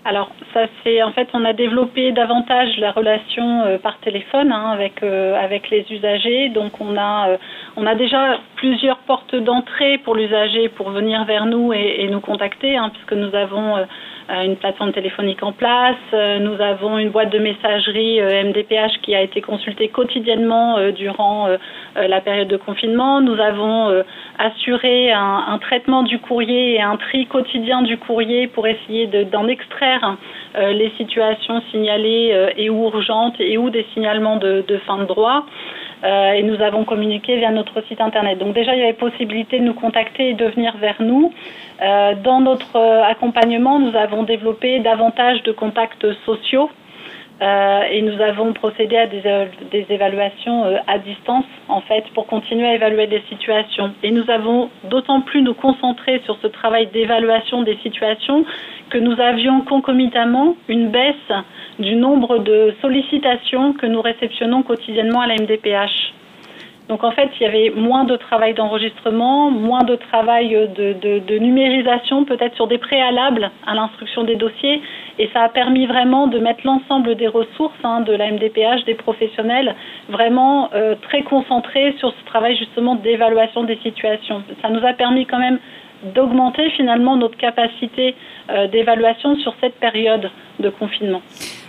[0.09, 4.69] Alors, ça c'est en fait, on a développé davantage la relation euh, par téléphone hein,
[4.71, 6.47] avec euh, avec les usagers.
[6.47, 7.37] Donc, on a
[7.75, 12.77] on a déjà plusieurs portes d'entrée pour l'usager pour venir vers nous et, nous contacter,
[12.77, 13.85] hein, puisque nous avons
[14.29, 15.95] une plateforme téléphonique en place.
[16.13, 21.49] Nous avons une boîte de messagerie MDPH qui a été consultée quotidiennement durant
[21.95, 23.21] la période de confinement.
[23.21, 24.03] Nous avons
[24.39, 29.96] assuré un, traitement du courrier et un tri quotidien du courrier pour essayer d'en extraire
[30.55, 35.05] euh, les situations signalées euh, et ou urgentes et ou des signalements de, fin de
[35.05, 35.45] droit.
[36.03, 38.37] Euh, et nous avons communiqué via notre site internet.
[38.37, 41.33] Donc déjà, il y avait possibilité de nous contacter et de venir vers nous.
[42.23, 42.77] dans notre
[43.13, 46.69] accompagnement, nous avons développé davantage de contacts sociaux
[47.39, 52.25] euh, et nous avons procédé à des, euh, évaluations euh, à distance, en fait, pour
[52.25, 53.93] continuer à évaluer des situations.
[54.01, 58.43] Et nous avons d'autant plus nous concentrer sur ce travail d'évaluation des situations
[58.89, 61.31] que nous avions concomitamment une baisse
[61.77, 66.13] du nombre de sollicitations que nous réceptionnons quotidiennement à la MDPH.
[66.89, 72.23] Donc en fait, il y avait moins de travail d'enregistrement, moins de travail de, numérisation,
[72.23, 74.81] peut-être sur des préalables à l'instruction des dossiers,
[75.19, 78.95] et ça a permis vraiment de mettre l'ensemble des ressources hein, de la MDPH, des
[78.95, 79.75] professionnels,
[80.07, 84.43] vraiment euh, très concentrés sur ce travail justement d'évaluation des situations.
[84.61, 85.59] Ça nous a permis quand même
[86.15, 88.15] d'augmenter finalement notre capacité
[88.49, 90.29] euh, d'évaluation sur cette période
[90.59, 91.21] de confinement.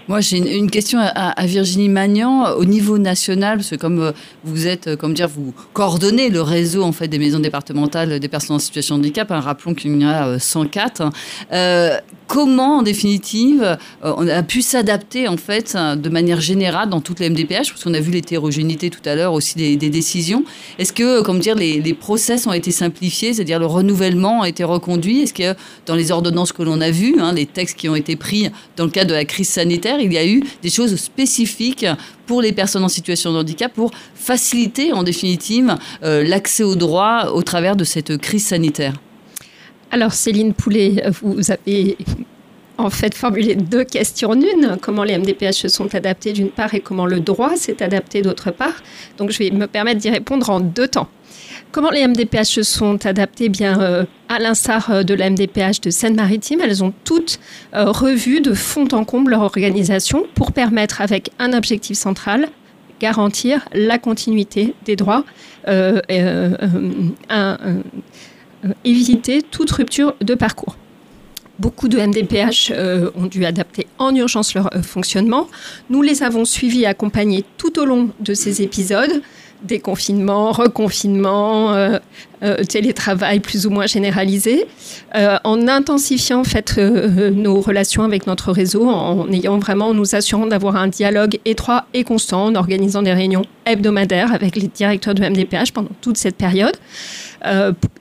[0.08, 4.66] Moi, j'ai une, question à, Virginie Magnan au niveau national, parce que comme euh, vous
[4.66, 8.56] êtes, euh, comme dire, vous coordonnez le réseau en fait des maisons départementales des personnes
[8.56, 9.30] en situation de handicap.
[9.30, 11.02] Hein, rappelons qu'il y en a 104.
[11.02, 11.10] Hein.
[11.52, 17.20] Euh, comment, en définitive, on a pu s'adapter en fait de manière générale dans toutes
[17.20, 20.44] les MDPH, parce qu'on a vu l'hétérogénéité tout à l'heure aussi des, décisions.
[20.78, 25.22] Est-ce que, comme dire, les, process ont été simplifiés, c'est-à-dire le renouvellement a été reconduit?
[25.22, 25.54] Est-ce que
[25.86, 28.84] dans les ordonnances que l'on a vues, hein, les textes qui ont été pris dans
[28.84, 31.86] le cadre de la crise sanitaire il y a eu des choses spécifiques
[32.26, 37.32] pour les personnes en situation de handicap pour faciliter en définitive euh, l'accès aux droits
[37.32, 38.94] au travers de cette crise sanitaire
[39.90, 41.96] Alors Céline Poulet, vous avez
[42.78, 44.78] en fait formulé deux questions en une.
[44.80, 48.52] Comment les MDPH se sont adaptés d'une part et comment le droit s'est adapté d'autre
[48.52, 48.82] part.
[49.18, 51.08] Donc je vais me permettre d'y répondre en deux temps.
[51.70, 55.90] Comment les MDPH se sont adaptés bien euh, à l'instar euh, de la MDPH de
[55.90, 56.60] Seine-Maritime?
[56.62, 57.38] Elles ont toutes
[57.74, 62.48] euh, revu de fond en comble leur organisation pour permettre, avec un objectif central,
[63.00, 65.24] garantir la continuité des droits,
[68.84, 70.76] éviter toute rupture de parcours.
[71.58, 72.72] Beaucoup de MDPH
[73.14, 75.48] ont dû adapter en urgence leur fonctionnement.
[75.90, 79.22] Nous les avons suivis et accompagnés tout au long de ces épisodes
[79.62, 81.98] déconfinement, reconfinement, euh,
[82.42, 84.66] euh, télétravail plus ou moins généralisé,
[85.16, 90.46] euh, en intensifiant en fait nos relations avec notre réseau, en ayant vraiment, nous assurant
[90.46, 95.22] d'avoir un dialogue étroit et constant, en organisant des réunions hebdomadaires avec les directeurs de
[95.22, 96.76] MDPH pendant toute cette période.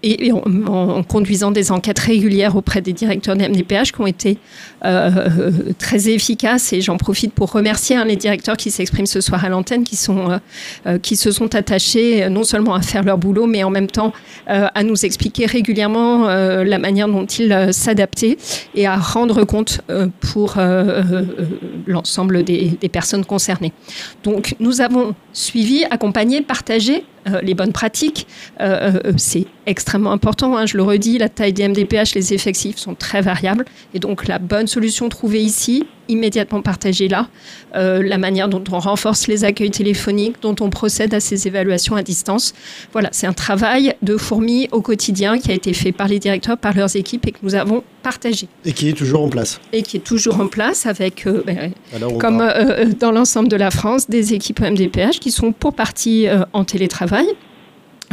[0.03, 4.38] Et, en, conduisant des enquêtes régulières auprès des directeurs de MDPH qui ont été
[4.81, 6.73] très efficaces.
[6.73, 9.95] Et j'en profite pour remercier hein, les directeurs qui s'expriment ce soir à l'antenne, qui,
[9.95, 14.13] se sont attachés euh, non seulement à faire leur boulot, mais en même temps
[14.49, 18.38] euh, à nous expliquer régulièrement euh, la manière dont ils s'adaptaient
[18.75, 19.81] et à rendre compte
[20.19, 20.55] pour
[21.88, 23.73] l'ensemble des, des personnes concernées.
[24.23, 28.28] Donc nous avons suivi, accompagné, partagé euh, les bonnes pratiques.
[28.61, 32.78] Euh, euh, c'est extrêmement important, hein, je le redis, la taille des MDPH, les effectifs
[32.78, 33.65] sont très variables.
[33.93, 37.28] Et donc la bonne solution trouvée ici, immédiatement partagée là,
[37.74, 42.01] la manière dont on renforce les accueils téléphoniques, dont on procède à ces évaluations à
[42.01, 42.53] distance.
[42.93, 46.57] Voilà, c'est un travail de fourmi au quotidien qui a été fait par les directeurs,
[46.57, 48.47] par leurs équipes et que nous avons partagé.
[48.63, 49.59] Et qui est toujours en place.
[49.74, 51.74] Et qui est toujours en place avec, ben,
[52.20, 52.41] comme
[52.99, 57.28] dans l'ensemble de la France, des équipes MDPH qui sont pour partie en télétravail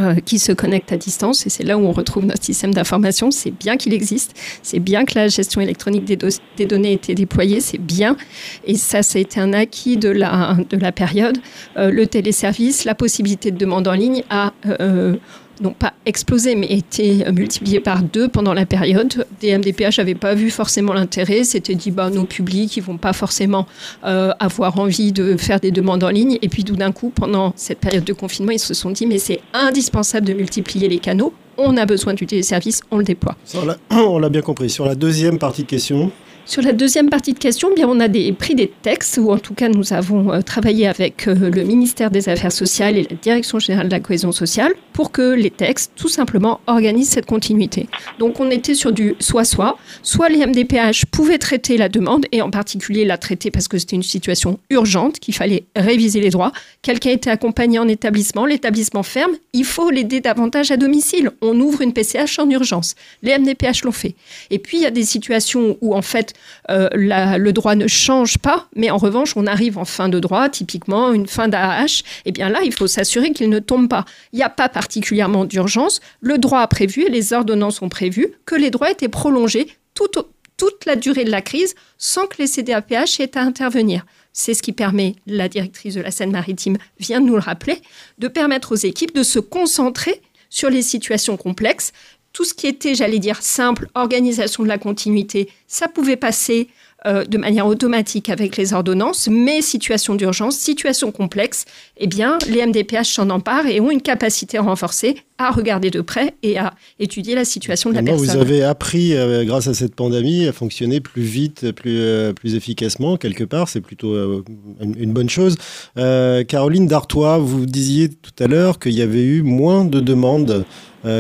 [0.01, 3.31] euh, qui se connectent à distance et c'est là où on retrouve notre système d'information.
[3.31, 7.61] C'est bien qu'il existe, c'est bien que la gestion électronique des, données ait été déployée,
[7.61, 8.17] c'est bien.
[8.65, 11.39] Et ça, ça a été un acquis de la, de la période.
[11.77, 15.15] Euh, le téléservice, la possibilité de demande en ligne a euh,
[15.61, 19.27] n'ont pas explosé, mais été multipliés par deux pendant la période.
[19.41, 21.45] Des MDPH n'avaient pas vu forcément l'intérêt.
[21.45, 23.67] C'était dit, bah, nos publics, ils vont pas forcément
[24.05, 26.39] euh, avoir envie de faire des demandes en ligne.
[26.43, 29.19] Et puis, tout d'un coup, pendant cette période de confinement, ils se sont dit, mais
[29.19, 31.33] c'est indispensable de multiplier les canaux.
[31.57, 33.37] On a besoin du téléservice, on le déploie.
[33.91, 34.71] on l'a bien compris.
[34.71, 36.11] Sur la deuxième partie de question.
[36.47, 39.39] Sur la deuxième partie de question, bien, on a des, pris des textes, ou en
[39.39, 43.17] tout cas nous avons euh, travaillé avec euh, le ministère des Affaires sociales et la
[43.17, 47.89] Direction générale de la cohésion sociale pour que les textes, tout simplement, organisent cette continuité.
[48.19, 52.51] Donc on était sur du soit-soit, soit les MDPH pouvaient traiter la demande, et en
[52.51, 56.53] particulier la traiter parce que c'était une situation urgente, qu'il fallait réviser les droits.
[56.83, 61.31] Quelqu'un était accompagné en établissement, l'établissement ferme, il faut l'aider davantage à domicile.
[61.41, 62.97] On ouvre une PCH en urgence.
[63.23, 64.15] Les MDPH l'ont fait.
[64.51, 66.34] Et puis il y a des situations où en fait
[66.71, 70.49] euh, le droit ne change pas, mais en revanche, on arrive en fin de droit,
[70.49, 74.05] typiquement une fin d'AH, et eh bien là, il faut s'assurer qu'il ne tombe pas.
[74.33, 78.29] Il n'y a pas particulièrement d'urgence, le droit a prévu et les ordonnances ont prévu
[78.47, 83.21] que les droits étaient prolongés toute la durée de la crise sans que les CDAPH
[83.21, 84.05] aient à intervenir.
[84.33, 87.81] C'est ce qui permet, la directrice de la Seine-Maritime vient de nous le rappeler,
[88.19, 90.21] de permettre aux équipes de se concentrer
[90.51, 91.93] sur les situations complexes
[92.35, 96.69] tout ce qui était, j'allais dire, simple, organisation de la continuité, ça pouvait passer
[97.07, 101.65] euh, de manière automatique avec les ordonnances, mais situation d'urgence, situation complexe,
[101.99, 106.35] eh bien, les MDPH s'en emparent et ont une capacité renforcée à regarder de près
[106.43, 108.27] et à étudier la situation de la personne.
[108.27, 112.55] Vous avez appris, euh, grâce à cette pandémie, à fonctionner plus vite, plus, euh, plus
[112.55, 113.69] efficacement, quelque part?
[113.69, 114.43] C'est plutôt
[114.81, 115.57] une, une, bonne chose.
[115.95, 120.65] Caroline Dartois, vous disiez tout à l'heure qu'il y avait eu moins de demandes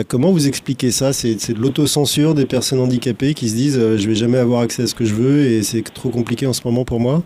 [0.08, 4.08] comment vous expliquez ça C'est de l'autocensure des personnes handicapées qui se disent euh, je
[4.08, 6.66] vais jamais avoir accès à ce que je veux et c'est trop compliqué en ce
[6.66, 7.22] moment pour moi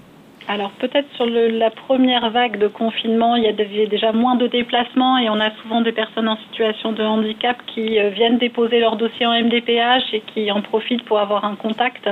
[0.50, 5.18] alors peut-être sur la première vague de confinement, il y avait déjà moins de déplacements
[5.18, 8.96] et on a souvent des personnes en situation de handicap qui euh, viennent déposer leur
[8.96, 12.08] dossier en MDPH et qui en profitent pour avoir un contact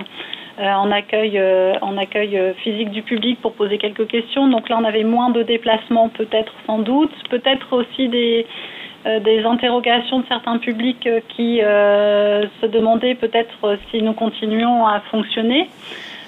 [0.58, 1.38] en accueil,
[1.82, 4.48] en accueil physique du public pour poser quelques questions.
[4.48, 8.85] Donc là, on avait moins de déplacements peut-être sans doute, peut-être aussi des euh,
[9.20, 15.00] des interrogations de certains publics euh, qui euh, se demandaient peut-être si nous continuions à
[15.10, 15.68] fonctionner.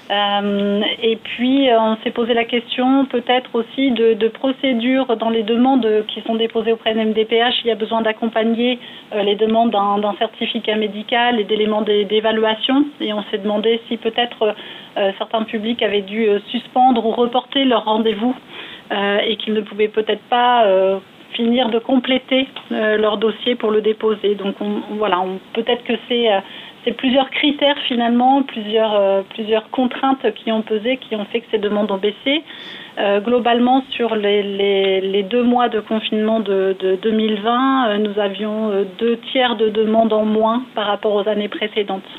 [0.09, 5.87] et puis, on s'est posé la question peut-être aussi de, de, procédures dans les demandes
[6.07, 7.61] qui sont déposées auprès de MDPH.
[7.63, 8.79] Il y a besoin d'accompagner
[9.13, 12.85] les demandes d'un certificat médical et d'éléments d'évaluation.
[13.01, 14.55] Et on s'est demandé si peut-être
[15.19, 18.35] certains publics avaient dû suspendre ou reporter leur rendez-vous
[18.91, 20.65] et qu'ils ne pouvaient peut-être pas
[21.39, 24.35] finir de compléter euh, leur dossier pour le déposer.
[24.35, 24.55] Donc
[24.97, 25.23] voilà,
[25.53, 26.39] peut-être que c'est euh,
[26.83, 31.47] c'est plusieurs critères finalement, plusieurs, euh, plusieurs contraintes qui ont pesé, qui ont fait que
[31.51, 32.43] ces demandes ont baissé.
[33.27, 40.13] globalement, sur les, deux mois de confinement de 2020, nous avions deux tiers de demandes
[40.13, 42.11] en moins par rapport aux années précédentes.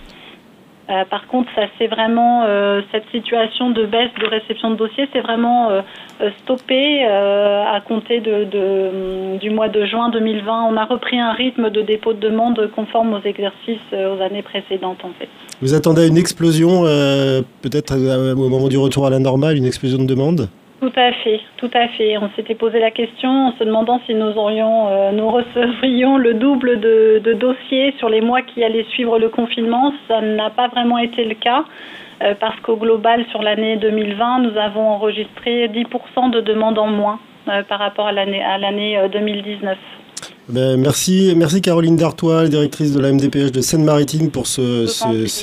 [0.91, 5.09] Euh, par contre, ça c'est vraiment euh, cette situation de baisse de réception de dossiers,
[5.12, 5.82] c'est vraiment euh,
[6.43, 10.64] stoppé à compter du mois de juin 2020.
[10.70, 14.99] On a repris un rythme de dépôt de demande conforme aux exercices aux années précédentes.
[15.62, 16.82] Vous attendez une explosion,
[17.62, 17.95] peut-être
[18.34, 20.49] au moment du retour à la normale, une explosion de demande?
[20.81, 22.16] Tout à fait, tout à fait.
[22.16, 26.33] On s'était posé la question en se demandant si nous aurions, euh, nous recevrions le
[26.35, 29.93] double de, dossiers sur les mois qui allaient suivre le confinement.
[30.09, 31.64] Ça n'a pas vraiment été le cas
[32.22, 37.20] euh, parce qu'au global, sur l'année 2020, nous avons enregistré 10% de demandes en moins
[37.49, 39.76] euh, par rapport à l'année à l'année 2019.
[40.53, 44.87] Ben, merci, merci Caroline Dartois, directrice de la MDPH de Seine-Maritime pour ce,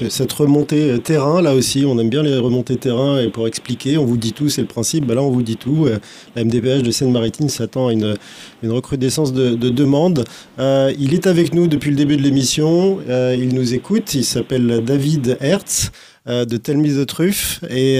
[0.10, 1.42] cette remontée euh, terrain.
[1.42, 4.50] Là aussi, on aime bien les remontées terrain et pour expliquer, on vous dit tout,
[4.50, 5.06] c'est le principe.
[5.06, 5.86] Ben là, on vous dit tout.
[5.86, 6.00] Euh,
[6.36, 8.16] la MDPH de Seine-Maritime s'attend à une,
[8.64, 10.26] une, recrudescence de, de demandes.
[10.60, 13.00] Euh, il est avec nous depuis le début de l'émission.
[13.08, 14.14] il nous écoute.
[14.14, 15.92] Il s'appelle David Hertz
[16.28, 17.62] de Telmis de Truffe.
[17.70, 18.00] Et,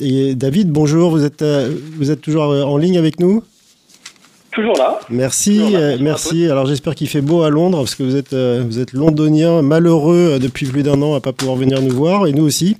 [0.00, 1.10] et, David, bonjour.
[1.10, 1.42] Vous êtes,
[1.96, 3.42] vous êtes toujours en ligne avec nous?
[4.56, 4.98] Toujours là.
[5.10, 6.50] Merci, euh, merci.
[6.50, 9.60] Alors j'espère qu'il fait beau à Londres parce que vous êtes, euh, vous êtes londonien,
[9.60, 12.78] malheureux euh, depuis plus d'un an à pas pouvoir venir nous voir et nous aussi.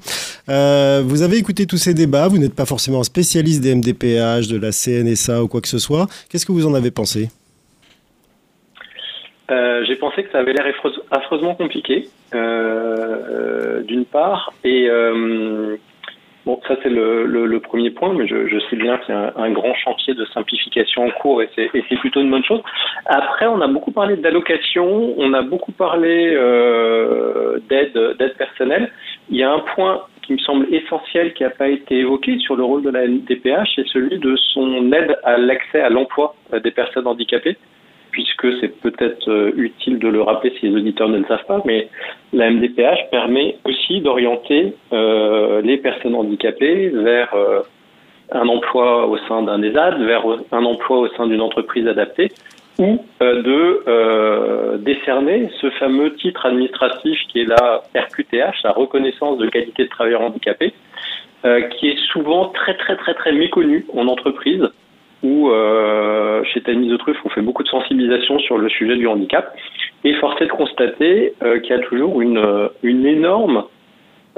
[0.49, 2.29] vous avez écouté tous ces débats.
[2.29, 5.79] Vous n'êtes pas forcément un spécialiste des MDPH, de la CNSA ou quoi que ce
[5.79, 6.07] soit.
[6.31, 7.29] Qu'est-ce que vous en avez pensé?
[9.87, 10.65] J'ai pensé que ça avait l'air
[11.11, 14.89] affreusement compliqué, d'une part, et
[16.47, 19.75] Bon, ça c'est le, premier point, mais je, sais bien qu'il y a un, grand
[19.75, 22.63] chantier de simplification en cours et c'est plutôt une bonne chose.
[23.07, 28.93] Après, on a beaucoup parlé d'allocation, on a beaucoup parlé euh, d'aide personnelle.
[29.29, 32.55] Il y a un point qui me semble essentiel qui n'a pas été évoqué sur
[32.55, 36.71] le rôle de la NDPH, c'est celui de son aide à l'accès à l'emploi des
[36.71, 37.57] personnes handicapées
[38.17, 41.61] puisque c'est peut-être euh, utile de le rappeler si les auditeurs ne le savent pas,
[41.67, 41.91] mais
[42.33, 47.61] la MDPH permet aussi d'orienter euh, les personnes handicapées vers euh,
[48.33, 52.33] un emploi au sein d'un ESAD, vers un emploi au sein d'une entreprise adaptée,
[52.79, 59.85] ou de décerner ce fameux titre administratif qui est la RQTH, la reconnaissance de qualité
[59.85, 60.75] de travailleur handicapé,
[61.43, 64.69] qui est souvent très très très très méconnu en entreprise
[65.23, 69.07] où euh, chez Tamis de Truffe, on fait beaucoup de sensibilisation sur le sujet du
[69.07, 69.55] handicap.
[70.05, 73.65] Et force est de constater euh, qu'il y a toujours une, euh, une énorme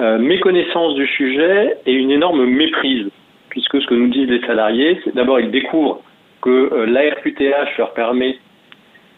[0.01, 3.09] méconnaissance du sujet et une énorme méprise.
[3.49, 5.99] Puisque ce que nous disent les salariés, c'est d'abord ils découvrent
[6.41, 8.37] que l'ARQTH leur permet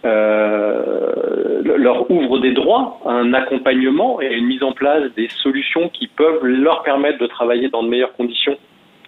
[0.03, 6.43] leur ouvre des droits, un accompagnement et une mise en place des solutions qui peuvent
[6.43, 8.57] leur permettre de travailler dans de meilleures conditions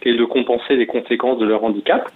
[0.06, 2.10] et de compenser les conséquences de leur handicap.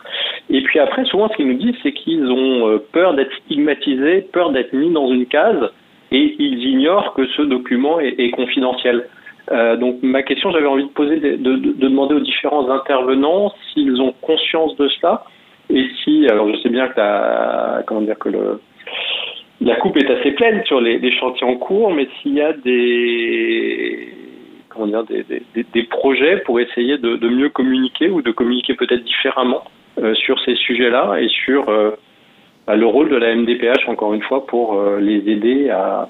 [0.49, 4.21] Et puis après, souvent, ce qu'ils nous disent, c'est qu'ils ont euh, peur d'être stigmatisés,
[4.31, 5.71] peur d'être mis dans une case,
[6.11, 9.07] et ils ignorent que ce document est, confidentiel.
[9.51, 14.01] Euh, donc ma question, j'avais envie de poser, de, de, demander aux différents intervenants s'ils
[14.01, 15.23] ont conscience de cela,
[15.69, 18.61] et si, alors je sais bien que la, comment dire que le,
[19.59, 24.16] la coupe est assez pleine sur les chantiers en cours, mais s'il y a des
[24.85, 29.63] des, projets pour essayer de, mieux communiquer ou de communiquer peut-être différemment
[30.01, 31.91] euh, sur ces sujets-là et sur euh,
[32.65, 36.09] bah, le rôle de la MDPH, encore une fois, pour euh, les aider à,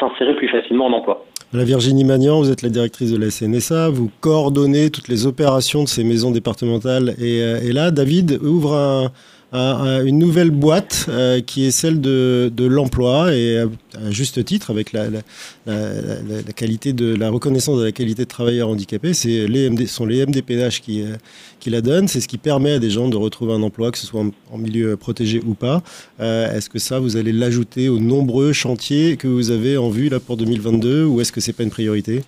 [0.00, 1.24] s'insérer plus facilement en emploi.
[1.52, 5.82] La Virginie Magnan, vous êtes la directrice de la CNSA, vous coordonnez toutes les opérations
[5.82, 9.10] de ces maisons départementales et là, David ouvre un,
[9.52, 14.92] une nouvelle boîte euh, qui est celle de, de l'emploi et à, juste titre avec
[14.92, 15.20] la, la,
[15.66, 20.06] la, qualité de la reconnaissance de la qualité de travailleur handicapé, c'est les MD, sont
[20.06, 21.16] les MDPH qui, euh,
[21.60, 22.08] qui la donnent.
[22.08, 24.58] C'est ce qui permet à des gens de retrouver un emploi, que ce soit en,
[24.58, 25.82] milieu protégé ou pas.
[26.20, 30.08] Euh, est-ce que ça, vous allez l'ajouter aux nombreux chantiers que vous avez en vue
[30.08, 32.22] là pour 2022 ou est-ce que c'est pas une priorité?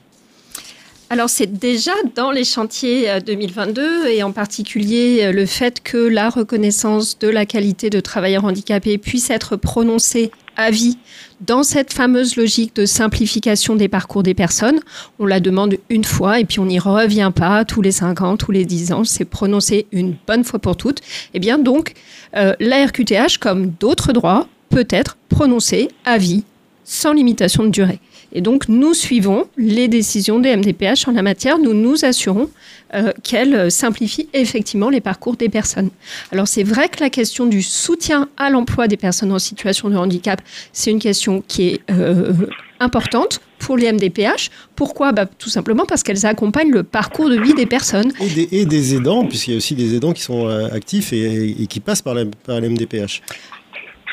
[1.12, 5.96] Alors c'est déjà dans les chantiers 2022 euh, et en particulier euh, le fait que
[5.96, 10.98] la reconnaissance de la qualité de travailleur handicapé puisse être prononcée à vie
[11.40, 14.78] dans cette fameuse logique de simplification des parcours des personnes.
[15.18, 18.36] On la demande une fois et puis on n'y revient pas tous les cinq ans,
[18.36, 19.02] tous les dix ans.
[19.02, 21.00] C'est prononcé une bonne fois pour toutes.
[21.00, 21.02] Et
[21.34, 21.94] eh bien donc,
[22.36, 26.44] euh, la RQTH, comme d'autres droits, peut être prononcée à vie
[26.84, 27.98] sans limitation de durée.
[28.33, 31.59] Et donc, nous suivons les décisions des MDPH en la matière.
[31.59, 32.49] Nous nous assurons
[32.95, 35.91] euh, qu'elles simplifient effectivement les parcours des personnes.
[36.33, 39.97] Alors, c'est vrai que la question du soutien à l'emploi des personnes en situation de
[39.97, 40.41] handicap,
[40.72, 42.33] c'est une question qui est euh,
[42.78, 44.51] importante pour les MDPH.
[44.74, 45.12] Pourquoi?
[45.12, 48.12] Bah, Tout simplement parce qu'elles accompagnent le parcours de vie des personnes.
[48.20, 51.81] Et des, aidants, puisqu'il y a aussi des aidants qui sont euh, actifs et, qui
[51.81, 52.24] passent par les
[52.68, 53.22] MDPH.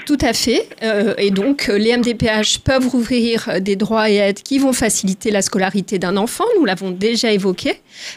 [0.08, 0.70] Tout à fait.
[0.84, 5.32] Euh, et donc, euh, les MDPH peuvent ouvrir des droits et aides qui vont faciliter
[5.32, 6.46] la scolarité d'un enfant.
[6.58, 7.74] Nous l'avons déjà évoqué.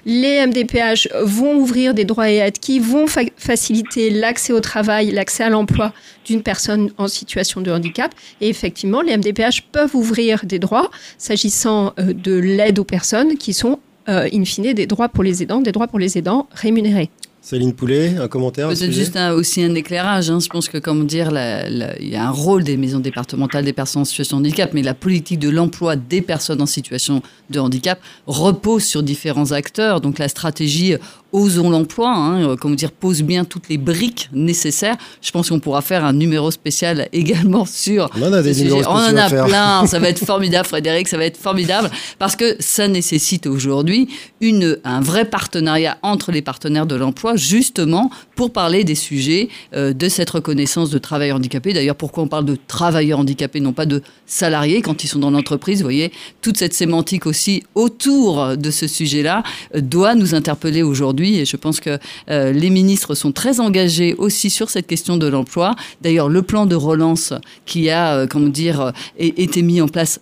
[0.07, 5.43] Les MDPH vont ouvrir des droits et aides qui vont faciliter l'accès au travail, l'accès
[5.43, 5.93] à l'emploi
[6.25, 8.15] d'une personne en situation de handicap.
[8.41, 13.53] Et effectivement, les MDPH peuvent ouvrir des droits s'agissant euh, de l'aide aux personnes qui
[13.53, 17.11] sont, in fine, des droits pour les aidants, des droits pour les aidants rémunérés.
[17.43, 20.31] Céline Poulet, un commentaire Peut-être juste aussi un éclairage.
[20.31, 20.41] Hein.
[20.41, 24.03] Je pense que, comme dire, il y a un rôle des maisons départementales des personnes
[24.03, 27.99] en situation de handicap, mais la politique de l'emploi des personnes en situation de handicap
[28.27, 30.03] repose sur différents acteurs.
[30.03, 30.97] Donc la stratégie
[31.33, 34.97] Osons l'emploi, hein, euh, comme dire, pose bien toutes les briques nécessaires.
[35.23, 38.11] Je pense qu'on pourra faire un numéro spécial également sur.
[38.17, 39.87] On en a des numéros On en a plein.
[39.87, 41.09] Ça va être formidable, Frédéric.
[41.09, 44.09] Ça va être formidable parce que ça nécessite aujourd'hui
[44.41, 49.93] une un vrai partenariat entre les partenaires de l'emploi, justement pour parler des sujets euh,
[49.93, 51.73] de cette reconnaissance de travailleurs handicapés.
[51.73, 55.31] D'ailleurs, pourquoi on parle de travailleurs handicapés, non pas de salariés quand ils sont dans
[55.31, 55.79] l'entreprise?
[55.79, 56.13] Vous voyez,
[56.43, 59.43] toute cette sémantique aussi autour de ce sujet-là
[59.75, 61.99] euh, doit nous interpeller aujourd'hui et je pense que
[62.31, 65.75] euh, les ministres sont très engagés aussi sur cette question de l'emploi.
[66.01, 67.33] D'ailleurs, le plan de relance
[67.67, 70.21] qui a, euh, comment dire, euh, été mis en place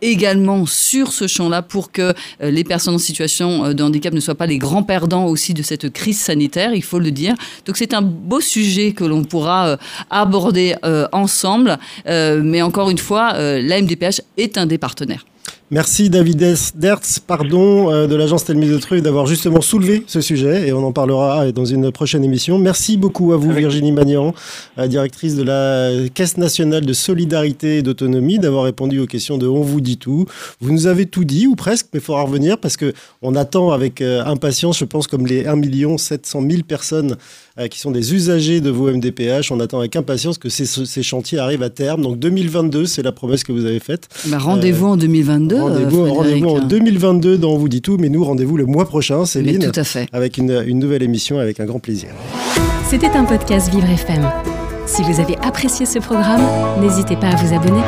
[0.00, 4.46] également sur ce champ-là pour que les personnes en situation de handicap ne soient pas
[4.46, 7.36] les grands perdants aussi de cette crise sanitaire, il faut le dire.
[7.66, 9.78] Donc c'est un beau sujet que l'on pourra
[10.10, 10.74] aborder
[11.12, 15.24] ensemble, mais encore une fois, la MDPH est un des partenaires.
[15.72, 16.36] Merci David
[16.74, 20.84] Dertz, pardon, euh, de l'agence Telmi de Truy d'avoir justement soulevé ce sujet et on
[20.84, 22.58] en parlera dans une prochaine émission.
[22.58, 24.34] Merci beaucoup à vous Virginie Magnan,
[24.76, 29.46] euh, directrice de la Caisse nationale de solidarité et d'autonomie, d'avoir répondu aux questions de
[29.46, 30.26] On vous dit tout.
[30.60, 32.92] Vous nous avez tout dit ou presque, mais il faudra revenir parce que
[33.22, 37.16] on attend avec euh, impatience, je pense, comme les 1 700 000 personnes
[37.70, 39.50] qui sont des usagers de vos MDPH.
[39.52, 42.02] On attend avec impatience que ces, ces chantiers arrivent à terme.
[42.02, 44.08] Donc 2022, c'est la promesse que vous avez faite.
[44.26, 45.60] Bah, rendez-vous en 2022.
[45.60, 49.70] Rendez-vous en 2022 dans On vous dit tout, mais nous, rendez-vous le mois prochain, Céline.
[49.70, 50.06] tout à fait.
[50.12, 52.08] Avec une, une nouvelle émission, avec un grand plaisir.
[52.88, 54.28] C'était un podcast Vivre FM.
[54.86, 56.42] Si vous avez apprécié ce programme,
[56.80, 57.82] n'hésitez pas à vous abonner.